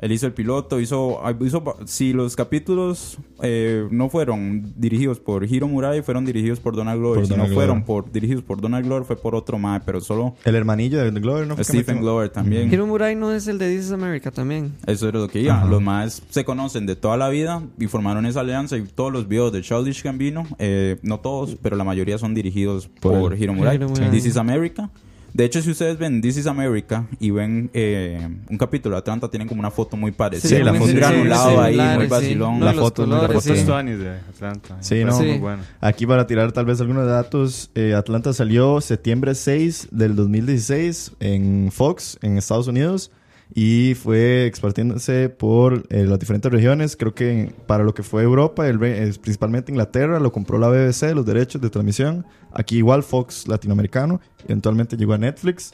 [0.00, 5.66] Él hizo el piloto, hizo, hizo si los capítulos eh, no fueron dirigidos por Hiro
[5.66, 7.18] Murai, fueron dirigidos por Donald Glover.
[7.18, 10.00] Por si Donald no fueron por dirigidos por Donald Glover, fue por otro más, pero
[10.00, 11.56] solo El hermanillo de Glover, ¿no?
[11.56, 12.00] fue Stephen?
[12.00, 12.72] Glover también.
[12.72, 14.72] Hiro Murai no es el de This is America también.
[14.86, 15.56] Eso era lo que iba.
[15.56, 15.66] Ajá.
[15.66, 18.76] Los más se conocen de toda la vida y formaron esa alianza.
[18.76, 22.88] Y todos los videos de Childish Gambino, eh, no todos, pero la mayoría son dirigidos
[23.00, 23.36] Por por.
[23.36, 23.76] Hiro Murai.
[23.76, 24.10] Hiro Murai.
[24.10, 24.90] This is America.
[25.38, 29.30] De hecho, si ustedes ven This is America y ven eh, un capítulo de Atlanta,
[29.30, 30.58] tienen como una foto muy parecida.
[30.58, 32.10] Sí, la muy foto- granulado sí, ahí, muy sí.
[32.10, 32.58] vacilón.
[32.58, 33.92] No, La foto es muy sí.
[33.94, 34.76] De Atlanta.
[34.80, 35.16] Sí, no.
[35.16, 35.62] muy bueno.
[35.80, 41.70] Aquí para tirar tal vez algunos datos, eh, Atlanta salió septiembre 6 del 2016 en
[41.70, 43.12] Fox, en Estados Unidos,
[43.54, 46.96] y fue expandiéndose por eh, las diferentes regiones.
[46.96, 51.24] Creo que para lo que fue Europa, el, principalmente Inglaterra, lo compró la BBC, los
[51.24, 52.26] derechos de transmisión.
[52.52, 55.72] Aquí igual Fox latinoamericano, eventualmente llegó a Netflix.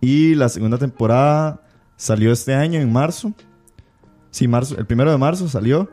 [0.00, 1.62] Y la segunda temporada
[1.96, 3.34] salió este año, en marzo.
[4.30, 5.90] Sí, marzo, el primero de marzo salió.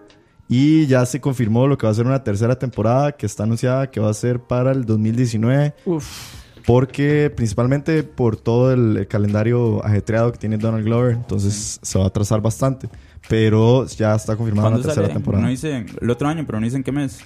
[0.50, 3.92] Y ya se confirmó lo que va a ser una tercera temporada que está anunciada
[3.92, 5.76] que va a ser para el 2019.
[5.86, 6.47] Uf.
[6.68, 11.14] Porque principalmente por todo el, calendario ajetreado que tiene Donald Glover.
[11.14, 12.90] Entonces se va a atrasar bastante.
[13.30, 15.14] Pero ya está confirmada la ¿Cuándo tercera sale?
[15.14, 15.44] temporada.
[15.46, 17.22] No dicen el otro año, pero no dicen qué mes.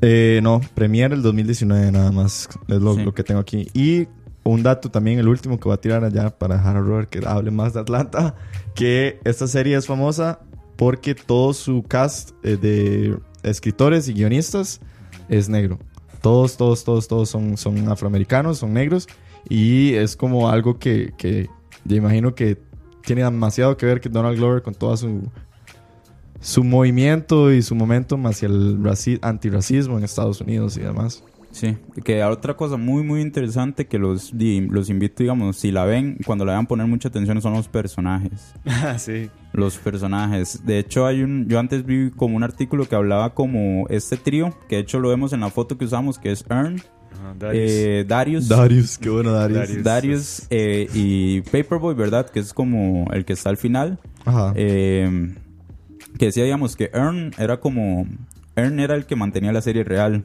[0.00, 2.48] Eh, no, Premiere el 2019 nada más.
[2.68, 3.02] Es lo, Sí.
[3.02, 3.66] lo que tengo aquí.
[3.74, 4.06] Y
[4.44, 7.20] un dato también, el último que voy a tirar allá para dejar a Robert que
[7.26, 8.36] hable más de Atlanta.
[8.76, 10.38] Que esta serie es famosa
[10.76, 14.80] porque todo su cast eh, de escritores y guionistas
[15.28, 15.80] es negro.
[16.20, 19.06] Todos, todos, todos, todos son, son afroamericanos, son negros.
[19.48, 21.48] Y es como algo que, que
[21.84, 22.58] yo imagino que
[23.04, 25.22] tiene demasiado que ver que Donald Glover con toda su,
[26.40, 31.22] su movimiento y su momentum hacia el raci- antirracismo en Estados Unidos y demás.
[31.58, 36.16] Sí, que otra cosa muy muy interesante que los, los invito, digamos, si la ven,
[36.24, 38.54] cuando la vean poner mucha atención son los personajes.
[38.98, 39.28] sí.
[39.52, 40.64] Los personajes.
[40.64, 41.48] De hecho, hay un.
[41.48, 45.08] Yo antes vi como un artículo que hablaba como este trío, que de hecho lo
[45.08, 46.80] vemos en la foto que usamos, que es Earn,
[47.12, 47.72] Ajá, Darius.
[47.72, 49.58] eh, Darius, Darius, qué bueno Darius.
[49.58, 49.82] Darius.
[49.84, 52.30] Darius eh, y Paperboy, ¿verdad?
[52.30, 53.98] Que es como el que está al final.
[54.24, 54.52] Ajá.
[54.54, 55.34] Eh,
[56.18, 58.06] que decía, digamos, que Earn era como.
[58.54, 60.24] Earn era el que mantenía la serie real.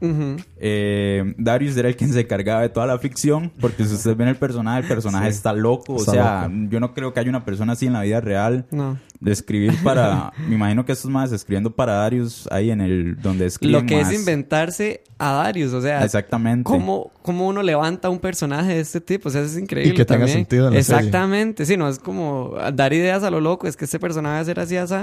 [0.00, 4.28] Eh, Darius era el quien se encargaba de toda la ficción, porque si ustedes ven
[4.28, 5.96] el personaje, el personaje está loco.
[5.96, 6.70] Está o sea, loco.
[6.70, 8.98] yo no creo que haya una persona así en la vida real No.
[9.20, 10.32] de escribir para.
[10.48, 13.20] me imagino que estos más escribiendo para Darius ahí en el.
[13.20, 13.80] donde escriben.
[13.80, 14.12] Lo que más.
[14.12, 16.62] es inventarse a Darius, o sea, Exactamente.
[16.64, 19.28] ¿cómo, cómo uno levanta un personaje de este tipo?
[19.28, 19.92] O sea, eso es increíble.
[19.94, 20.98] Y que tenga sentido en la serie.
[20.98, 24.40] Exactamente, sí, no es como dar ideas a lo loco, es que este personaje va
[24.40, 24.94] a ser así, así,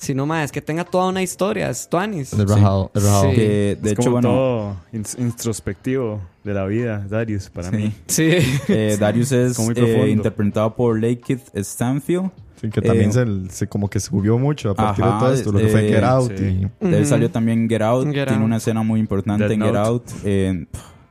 [0.00, 2.32] sino más, es que tenga toda una historia, es Tuanis.
[2.32, 3.30] El rajado, el rajado.
[3.30, 3.36] Sí.
[3.36, 4.28] Que, de es hecho, como bueno.
[4.30, 7.76] todo ins- introspectivo de la vida, Darius, para sí.
[7.76, 7.92] mí.
[8.06, 8.30] Sí.
[8.68, 12.30] Eh, Darius es eh, interpretado por Lakeith Stanfield.
[12.60, 15.32] Sí, que también Eh, se, se como que subió mucho a partir Ajá, de todo
[15.34, 16.68] esto, lo que fue eh, Get Out sí.
[16.80, 16.86] y...
[16.88, 18.06] De él salió también Get Out.
[18.06, 18.44] Get Tiene Out.
[18.44, 19.88] una escena muy importante Death en Get Note.
[19.88, 20.04] Out.
[20.24, 20.66] Eh,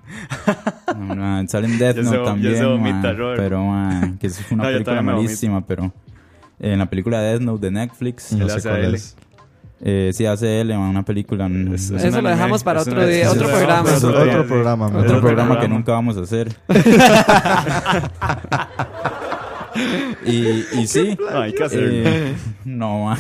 [0.96, 2.82] no, man, sale en Death Note también.
[2.82, 3.02] man,
[3.36, 5.66] pero, man, que es una No, película malísima.
[5.66, 5.92] Pero
[6.60, 9.16] en la película Death Note de Netflix, No sé cuál es.
[9.82, 11.46] eh, sí hace él en una película.
[11.46, 13.90] en- Es- es Eso un lo anime, dejamos para es otro día, es otro programa.
[13.96, 14.12] Otro,
[14.48, 14.86] programa.
[14.88, 16.54] Otro, otro programa, que nunca vamos a hacer.
[20.26, 21.18] y, y sí.
[21.32, 22.36] No, hay que eh,
[22.66, 23.16] no.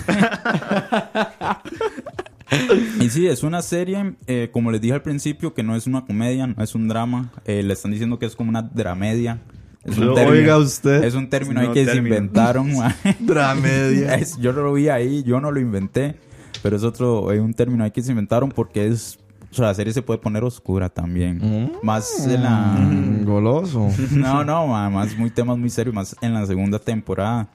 [2.99, 6.05] Y sí, es una serie, eh, como les dije al principio, que no es una
[6.05, 7.31] comedia, no es un drama.
[7.45, 9.39] Eh, le están diciendo que es como una dramedia.
[9.83, 11.03] Es un Oiga usted.
[11.03, 12.15] Es un término ahí que se término.
[12.17, 12.69] inventaron.
[13.19, 14.15] Dramedia.
[14.15, 16.15] Es- yo no lo vi ahí, yo no lo inventé.
[16.61, 19.17] Pero es otro, eh, un término ahí que se inventaron porque es...
[19.51, 21.71] O sea, la serie se puede poner oscura también.
[21.81, 22.57] Más en la...
[22.77, 23.87] Mm, goloso.
[24.11, 27.47] No, no, ma- más muy temas muy serios, más en la segunda temporada.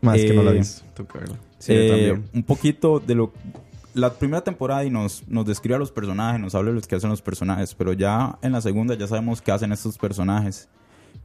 [0.00, 1.36] Más que no la Eh, verla.
[1.58, 2.24] Sí, Eh, también.
[2.34, 3.32] un poquito de lo
[3.94, 6.94] la primera temporada y nos, nos describe a los personajes, nos habla de lo que
[6.96, 10.68] hacen los personajes, pero ya en la segunda ya sabemos qué hacen estos personajes.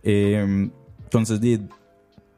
[0.04, 0.70] Eh,
[1.04, 1.40] entonces,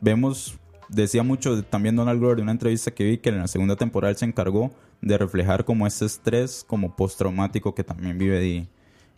[0.01, 0.57] vemos,
[0.89, 4.11] decía mucho también Donald Glover de una entrevista que vi que en la segunda temporada
[4.11, 8.67] él se encargó de reflejar como este estrés como postraumático que también vive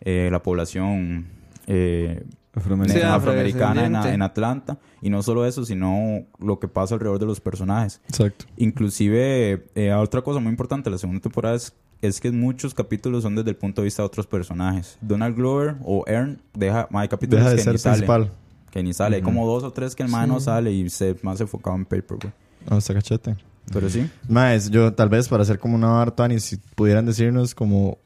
[0.00, 1.26] eh, la población
[1.66, 2.24] eh,
[2.56, 3.00] Afroamericano.
[3.00, 4.78] Sí, afroamericana en, en Atlanta.
[5.02, 8.00] Y no solo eso, sino lo que pasa alrededor de los personajes.
[8.08, 8.46] Exacto.
[8.56, 13.22] Inclusive, eh, otra cosa muy importante de la segunda temporada es, es que muchos capítulos
[13.22, 14.98] son desde el punto de vista de otros personajes.
[15.00, 17.94] Donald Glover o Ern deja, hay capítulos Deja de que ser ni sale.
[17.96, 18.30] principal.
[18.70, 19.16] Que ni sale.
[19.16, 21.84] Hay como dos o tres que el man no sale y se más enfocado en
[21.84, 22.30] Paperboy.
[22.68, 23.36] No, está cachete.
[23.72, 24.08] Pero sí.
[24.28, 27.98] Más, yo tal vez para hacer como una Bartuani, si pudieran decirnos como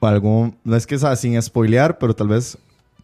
[0.00, 2.58] algún, no es que sea sin spoilear, pero tal vez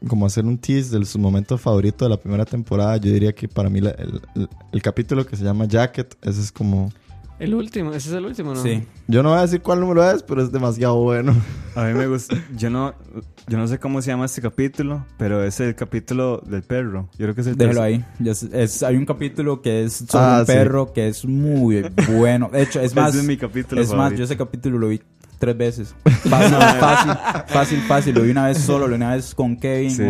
[0.08, 3.48] como hacer un tease de su momento favorito de la primera temporada, yo diría que
[3.48, 6.90] para mí la- el, el- el capítulo que se llama Jacket, ese es como,
[7.38, 8.62] El último, ese es el último, ¿no?
[8.62, 8.82] Sí.
[9.06, 11.34] yo no voy a decir cuál número es, pero es demasiado bueno.
[11.76, 12.36] A mí me gusta.
[12.56, 12.94] Yo no,
[13.46, 17.08] yo no sé cómo se llama este capítulo, pero es el capítulo del perro.
[17.12, 18.04] Yo creo que es el Déjalo ahí.
[18.24, 20.52] Es- es- hay un capítulo que es sobre Ah, un sí.
[20.52, 22.48] perro que es muy bueno.
[22.52, 23.10] De hecho, es más.
[23.10, 25.00] Ese es mi capítulo Es más, yo ese capítulo lo vi
[25.38, 25.94] tres veces.
[26.04, 27.12] Fácil, fácil,
[27.46, 28.14] fácil, fácil.
[28.16, 29.92] Lo vi una vez solo, lo vi una vez con Kevin.
[29.92, 30.02] Sí.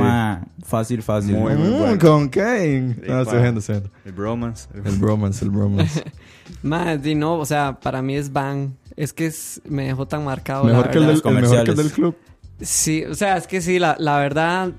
[0.64, 1.36] Fácil, fácil.
[1.36, 1.98] Muy, muy Mm, bueno.
[1.98, 2.94] Con Kane.
[2.94, 3.42] Sí, No, estoy claro.
[3.42, 3.90] viendo, estoy viendo.
[4.06, 4.68] El bromance.
[4.82, 6.02] El bromance, el bromance.
[6.62, 8.70] Más, di no, o sea, para mí es Bang.
[8.96, 10.64] Es que es- me dejó tan marcado.
[10.64, 12.16] la mejor, que el del, el mejor que el del club.
[12.60, 14.70] Sí, o sea, es que sí, la, la verdad,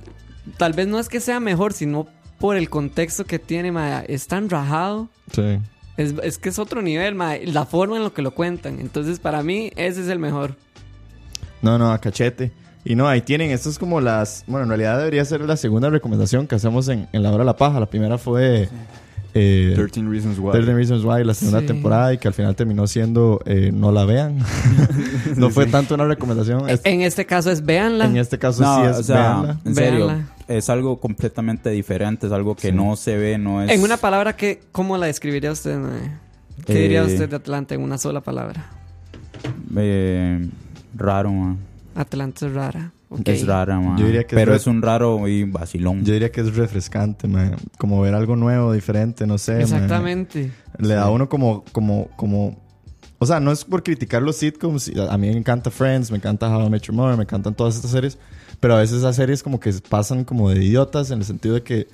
[0.57, 2.07] tal vez no es que sea mejor, sino
[2.37, 5.07] por el contexto que tiene, ma, es tan rajado.
[5.31, 5.59] Sí.
[5.95, 8.79] Es, es que es otro nivel, ma, la forma en lo que lo cuentan.
[8.79, 10.55] Entonces, para mí, ese es el mejor.
[11.61, 12.51] No, no, a cachete.
[12.85, 14.45] Y no, ahí tienen, esto es como las...
[14.47, 17.45] Bueno, en realidad debería ser la segunda recomendación que hacemos en, en La Hora de
[17.45, 17.79] la Paja.
[17.79, 18.69] La primera fue...
[19.41, 20.51] Eh, 13 Reasons Why.
[20.51, 21.65] 13 Reasons Why, la segunda Sí.
[21.67, 24.37] temporada, y que al final terminó siendo eh, No la vean.
[25.37, 26.69] no fue tanto una recomendación.
[26.69, 28.05] es- En este caso es véanla.
[28.05, 29.57] en este caso No, sí es o sea, véanla.
[29.65, 30.27] en serio, Véanla.
[30.47, 32.75] es algo completamente diferente, es algo que Sí.
[32.75, 33.71] no se ve, no es...
[33.71, 35.79] En una palabra, que, ¿cómo la describiría usted?
[36.65, 38.65] ¿Qué Eh, diría usted de Atlanta en una sola palabra?
[39.77, 40.49] eh,
[40.95, 41.57] raro, man.
[41.95, 42.91] Atlanta es rara.
[43.25, 43.97] Es rara, ma.
[43.97, 46.05] Yo diría que es Pero es un raro y vacilón.
[46.05, 47.55] Yo diría que es refrescante, mae.
[47.77, 49.61] Como ver algo nuevo, diferente, no sé.
[49.61, 50.51] Exactamente.
[50.77, 52.57] Le da a uno como, como, como...
[53.17, 54.91] O sea, no es por criticar los sitcoms.
[55.09, 57.75] A mí me encanta Friends, me encanta How I Met Your Mother, me encantan todas
[57.75, 58.17] estas series.
[58.59, 61.63] Pero a veces esas series como que pasan como de idiotas en el sentido de
[61.63, 61.87] que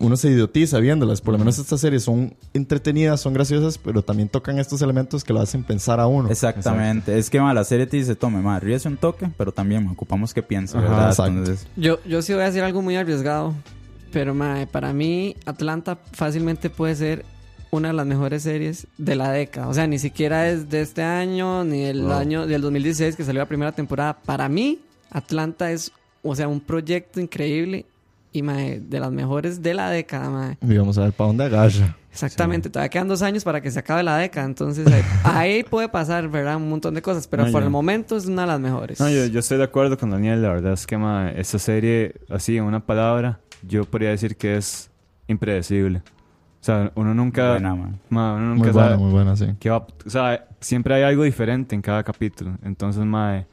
[0.00, 1.20] uno se idiotiza viéndolas.
[1.20, 5.32] Por lo menos estas series son entretenidas, son graciosas, pero también tocan estos elementos que
[5.32, 6.28] lo hacen pensar a uno.
[6.30, 7.16] Exactamente.
[7.18, 9.92] Es que ma, la serie te dice, tome, ma, ríese un toque, pero también ma,
[9.92, 11.08] ocupamos que piense, Ajá, ¿verdad?
[11.10, 11.38] exacto.
[11.38, 13.54] Entonces, Yo, yo sí voy a decir algo muy arriesgado.
[14.12, 17.24] Pero mae, para mí, Atlanta fácilmente puede ser
[17.72, 19.66] una de las mejores series de la década.
[19.66, 22.12] O sea, ni siquiera es de este año, ni del Wow.
[22.12, 24.16] año del 2016 que salió la primera temporada.
[24.24, 24.78] Para mí,
[25.10, 25.90] Atlanta es,
[26.22, 27.86] o sea, un proyecto increíble
[28.34, 30.58] y mae, de las mejores de la década, mae.
[30.60, 31.96] Y vamos a ver para dónde agarra.
[32.12, 35.88] Exactamente, todavía quedan dos años para que se acabe la década, entonces ahí, ahí puede
[35.88, 36.56] pasar, ¿verdad?
[36.56, 37.64] Un montón de cosas, pero No, por ya.
[37.66, 39.00] el momento es una de las mejores.
[39.00, 40.42] No, yo, yo estoy de acuerdo con Daniel.
[40.42, 44.56] La verdad es que ma, esta serie, así en una palabra, yo podría decir que
[44.56, 44.90] es
[45.26, 46.02] impredecible.
[46.60, 47.50] O sea, uno nunca.
[47.52, 47.90] buena, ma.
[48.08, 49.46] ma, uno Muy nunca buena, sabe muy buena, sí.
[49.60, 52.56] qué va- O sea, siempre hay algo diferente en cada capítulo.
[52.62, 53.44] Entonces, ma,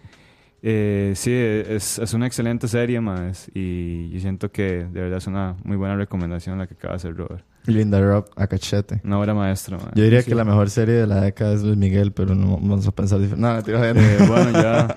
[0.63, 3.29] eh, sí, es, es una excelente serie, ma.
[3.29, 6.93] es- y yo siento que de verdad es una muy buena recomendación la que acaba
[6.93, 7.43] de hacer Robert.
[7.65, 9.01] Linda Rob a cachete.
[9.03, 9.91] Una obra maestra, ma.
[9.95, 10.29] Yo diría Sí.
[10.29, 13.19] que la mejor serie de la década es Luis Miguel, pero no vamos a pensar
[13.19, 13.41] diferente.
[13.47, 14.87] No, no, Eh, bueno, ya.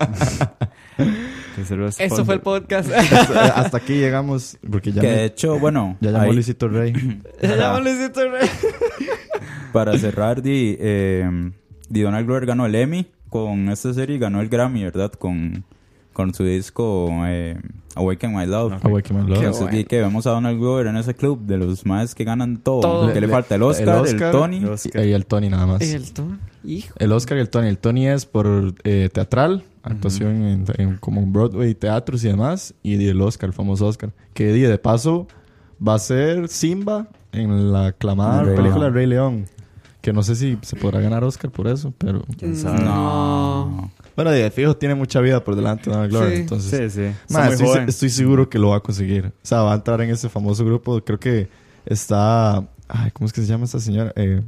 [1.57, 2.89] Este Eso fue el podcast.
[2.89, 3.31] podcast.
[3.31, 6.91] Hasta aquí llegamos, porque ya, que me- de hecho, bueno, ya llamó ahí- Luisito Rey.
[7.41, 8.49] Ya llamó Luisito Rey.
[9.71, 11.51] para cerrar, di, eh,
[11.89, 13.07] di Donald Glover ganó el Emmy
[13.43, 15.11] con esta serie y ganó el Grammy, ¿verdad?
[15.11, 15.65] Con,
[16.13, 17.59] con su disco eh,
[17.95, 18.73] Awaken My Love.
[18.83, 19.39] Awaken My Love.
[19.39, 19.87] Qué Entonces, bueno.
[19.89, 22.79] que vemos a Donald Glover en ese club de los más que ganan todo.
[22.81, 23.07] Todo.
[23.13, 24.57] Que le, Le- falta el Oscar, el, Tony.
[24.57, 25.05] el Oscar.
[25.05, 25.81] Y el Tony nada más.
[25.81, 26.37] El tono.
[26.63, 26.95] Hijo.
[26.97, 27.67] El Oscar y el Tony.
[27.67, 32.73] El Tony es por eh, teatral, actuación en, en como en Broadway, teatros y demás.
[32.81, 34.11] Y el Oscar, el famoso Oscar.
[34.33, 35.27] Que di, de paso
[35.85, 38.93] va a ser Simba en la aclamada El Rey película León.
[38.93, 39.45] Rey León.
[40.05, 42.21] Que no sé si se podrá ganar Oscar por eso, pero...
[42.37, 42.83] ¿Quién sabe?
[42.83, 43.89] No.
[44.15, 46.31] Bueno, de fijo tiene mucha vida por delante Glover.
[46.31, 46.41] Sí.
[46.41, 47.01] Entonces, Sí,
[47.87, 49.25] estoy, seguro que lo va a conseguir.
[49.25, 51.01] O sea, va a entrar en ese famoso grupo.
[51.03, 51.49] Creo que
[51.87, 52.57] está...
[52.87, 54.13] Ay, ¿cómo es que se llama esta señora?
[54.15, 54.43] Eh,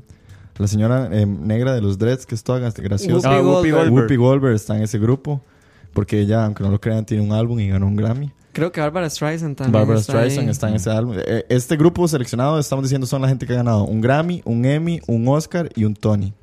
[0.59, 3.41] la señora eh, negra de los dreads, que es toda graciosa.
[3.41, 3.73] Whoopi Ah.
[3.73, 3.93] Goldberg.
[3.93, 5.41] Whoopi Goldberg está en ese grupo.
[5.91, 8.31] Porque ella, aunque no lo crean, tiene un álbum y ganó un Grammy.
[8.57, 9.71] Creo que Barbara Streisand también.
[9.71, 10.51] Barbara está Streisand ahí.
[10.51, 11.15] está en ese álbum.
[11.17, 14.65] Eh, Este grupo seleccionado, estamos diciendo, son la gente que ha ganado un Grammy, un
[14.65, 16.33] Emmy, un Oscar y un Tony.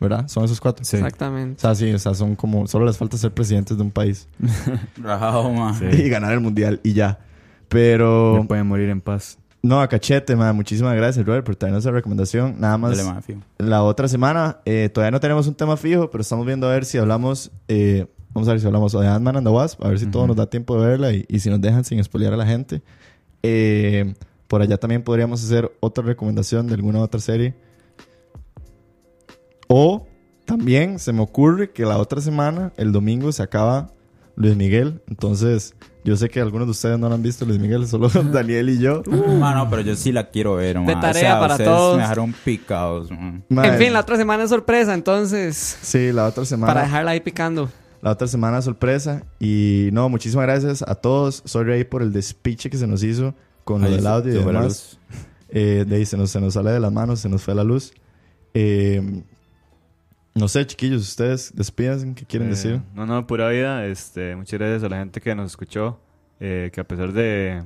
[0.00, 0.28] ¿Verdad?
[0.28, 0.84] Son esos cuatro.
[0.84, 0.96] Sí.
[0.96, 1.60] O Exactamente.
[1.60, 2.66] sea, sí, o sea, son como...
[2.66, 4.28] Solo les falta ser presidentes de un país.
[4.96, 5.78] Rajado, ma.
[5.78, 5.84] Sí.
[5.84, 7.18] y ganar el mundial y ya.
[7.68, 8.34] Pero...
[8.36, 9.38] No pueden morir en paz.
[9.62, 10.56] No, a cachete, man.
[10.56, 12.56] Muchísimas gracias, Robert, por traernos esa recomendación.
[12.58, 12.96] Nada más.
[12.96, 13.40] Dale, ma, fijo.
[13.58, 16.86] La otra semana, eh, todavía no tenemos un tema fijo, pero estamos viendo a ver
[16.86, 17.50] si hablamos.
[17.68, 20.06] eh, vamos a ver si hablamos o de Ant-Man and the Wasp, a ver si
[20.06, 22.46] todo nos da tiempo de verla y, y si nos dejan sin spoilear a la
[22.46, 22.82] gente.
[23.42, 24.14] Eh,
[24.48, 27.54] por allá también podríamos hacer otra recomendación de alguna otra serie.
[29.68, 30.06] O
[30.44, 33.92] también se me ocurre que la otra semana, el domingo, se acaba
[34.34, 35.00] Luis Miguel.
[35.08, 38.70] Entonces, yo sé que algunos de ustedes no lo han visto, Luis Miguel, solo Daniel
[38.70, 39.02] y yo.
[39.38, 40.86] Ma, no, pero yo sí la quiero ver, ma.
[40.86, 41.96] De O tarea sea, para ustedes todos.
[41.96, 45.78] me dejaron picados, En fin, la otra semana es sorpresa, entonces.
[45.82, 46.72] Sí, la otra semana.
[46.72, 47.70] Para dejarla ahí picando.
[48.02, 49.24] La otra semana sorpresa.
[49.38, 51.42] Y no, muchísimas gracias a todos.
[51.44, 53.34] Sorry ahí por el despiche que se nos hizo
[53.64, 54.98] con del se- audio y demás.
[55.50, 57.64] Eh, de ahí se nos, se nos sale de las manos, se nos fue la
[57.64, 57.92] luz.
[58.54, 59.22] Eh,
[60.34, 62.80] no sé, chiquillos, ustedes despídense, ¿qué quieren Eh, decir?
[62.94, 63.84] No, no, pura vida.
[63.86, 66.00] Este, muchas gracias a la gente que nos escuchó.
[66.42, 67.62] eh, que a pesar de,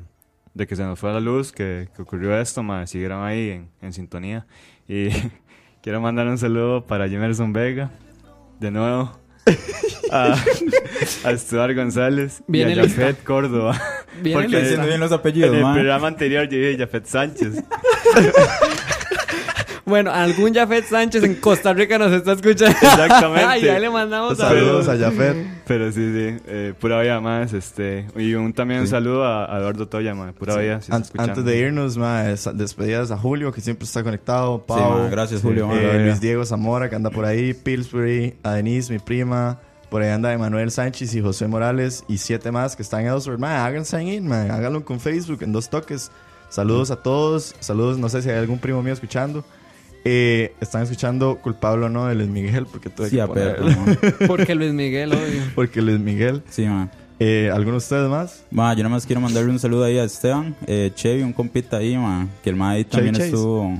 [0.55, 3.69] de que se nos fue la luz, que, que ocurrió esto, ma, siguieron ahí en,
[3.83, 4.47] en sintonía.
[4.89, 5.11] Y
[5.83, 7.93] quiero mandar un saludo para Jemerson Vega,
[8.59, 9.13] de nuevo.
[10.11, 10.37] A,
[11.25, 13.01] a Stuart González Viene y a lista.
[13.03, 13.81] Jafet Córdoba.
[14.23, 14.61] Viene Porque lista.
[14.63, 15.75] Diciendo bien los apellidos, en el ma.
[15.75, 17.55] programa anterior yo dije Jafet Sánchez.
[19.87, 22.75] Bueno, algún Jafet Sánchez en Costa Rica nos está escuchando.
[22.81, 23.45] Exactamente.
[23.49, 24.89] Ay, ya le mandamos Saludos saludos.
[24.89, 25.37] a Jafet.
[25.67, 27.53] Pero sí, sí, eh, pura vida más.
[27.53, 30.81] Este, y un, también un saludo a, a Eduardo Toya, ma, pura vida.
[30.81, 31.33] si está An- escuchando.
[31.33, 34.57] antes de irnos, ma, es- despedidas a Julio, que siempre está conectado.
[34.57, 35.69] Sí, Pau, ma, gracias, Julio.
[35.69, 35.75] ma.
[35.79, 37.53] eh, Luis Diego Zamora, que anda por ahí.
[37.53, 39.59] Pillsbury, a Denise, mi prima.
[39.95, 43.39] Por ahí anda Emanuel Sánchez y José Morales y siete más que están en Ellsworth.
[43.39, 46.11] Ma, hagan sign in, ma, háganlo con Facebook en dos toques.
[46.49, 47.55] Saludos a todos.
[47.61, 49.45] Saludos, no sé si hay algún primo mío escuchando.
[50.05, 54.27] Eh, están escuchando culpable o no de Luis Miguel, porque tuve Sí, que ma.
[54.27, 55.43] Porque Luis Miguel, obvio.
[55.55, 56.43] Porque Luis Miguel.
[56.51, 56.91] Sí, ma.
[57.21, 58.43] Eh, ¿Alguno de ustedes más?
[58.51, 61.77] Ma, yo nada más quiero mandarle un saludo ahí a Esteban, eh, Chevy, un compita
[61.77, 63.27] ahí, ma, que el ma ahí también Chase.
[63.27, 63.79] estuvo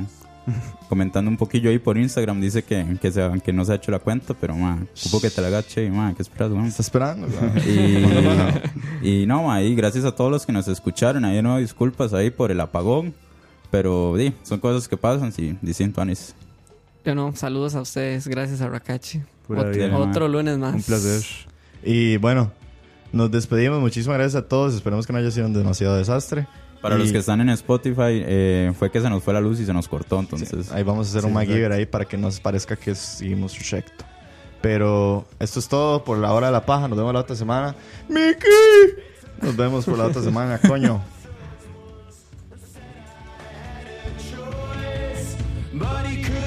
[0.89, 3.91] comentando un poquillo ahí por Instagram, dice que, que, se, que no se ha hecho
[3.91, 6.67] la cuenta, pero ma, supo que te la agache y ma, ¿qué esperas, weón?
[6.67, 7.27] Está esperando.
[9.03, 12.13] Y, y no, ma, y gracias a todos los que nos escucharon, ahí no disculpas
[12.13, 13.15] ahí por el apagón,
[13.71, 16.35] pero di, son cosas que pasan, sí, dicen Anis.
[17.05, 19.21] Yo no, saludos a ustedes, gracias a Rakachi.
[19.47, 19.97] Pura Ot- vida.
[19.99, 20.75] otro lunes más.
[20.75, 21.23] Un placer.
[21.83, 22.51] Y bueno,
[23.13, 23.79] nos despedimos.
[23.79, 24.75] Muchísimas gracias a todos.
[24.75, 26.47] Esperemos que no haya sido un demasiado desastre.
[26.85, 29.59] Para Y los que están en Spotify, eh, fue que se nos fue la luz
[29.59, 30.71] y se nos cortó, entonces...
[30.71, 34.05] Ahí vamos a hacer Sí, un MacGyver ahí para que nos parezca que seguimos recto.
[34.61, 36.87] Pero esto es todo por la hora de la paja.
[36.87, 37.75] Nos vemos la otra semana.
[38.07, 39.03] ¡Mickey!
[39.41, 41.03] Nos vemos por la otra semana, coño.
[45.73, 46.44] But he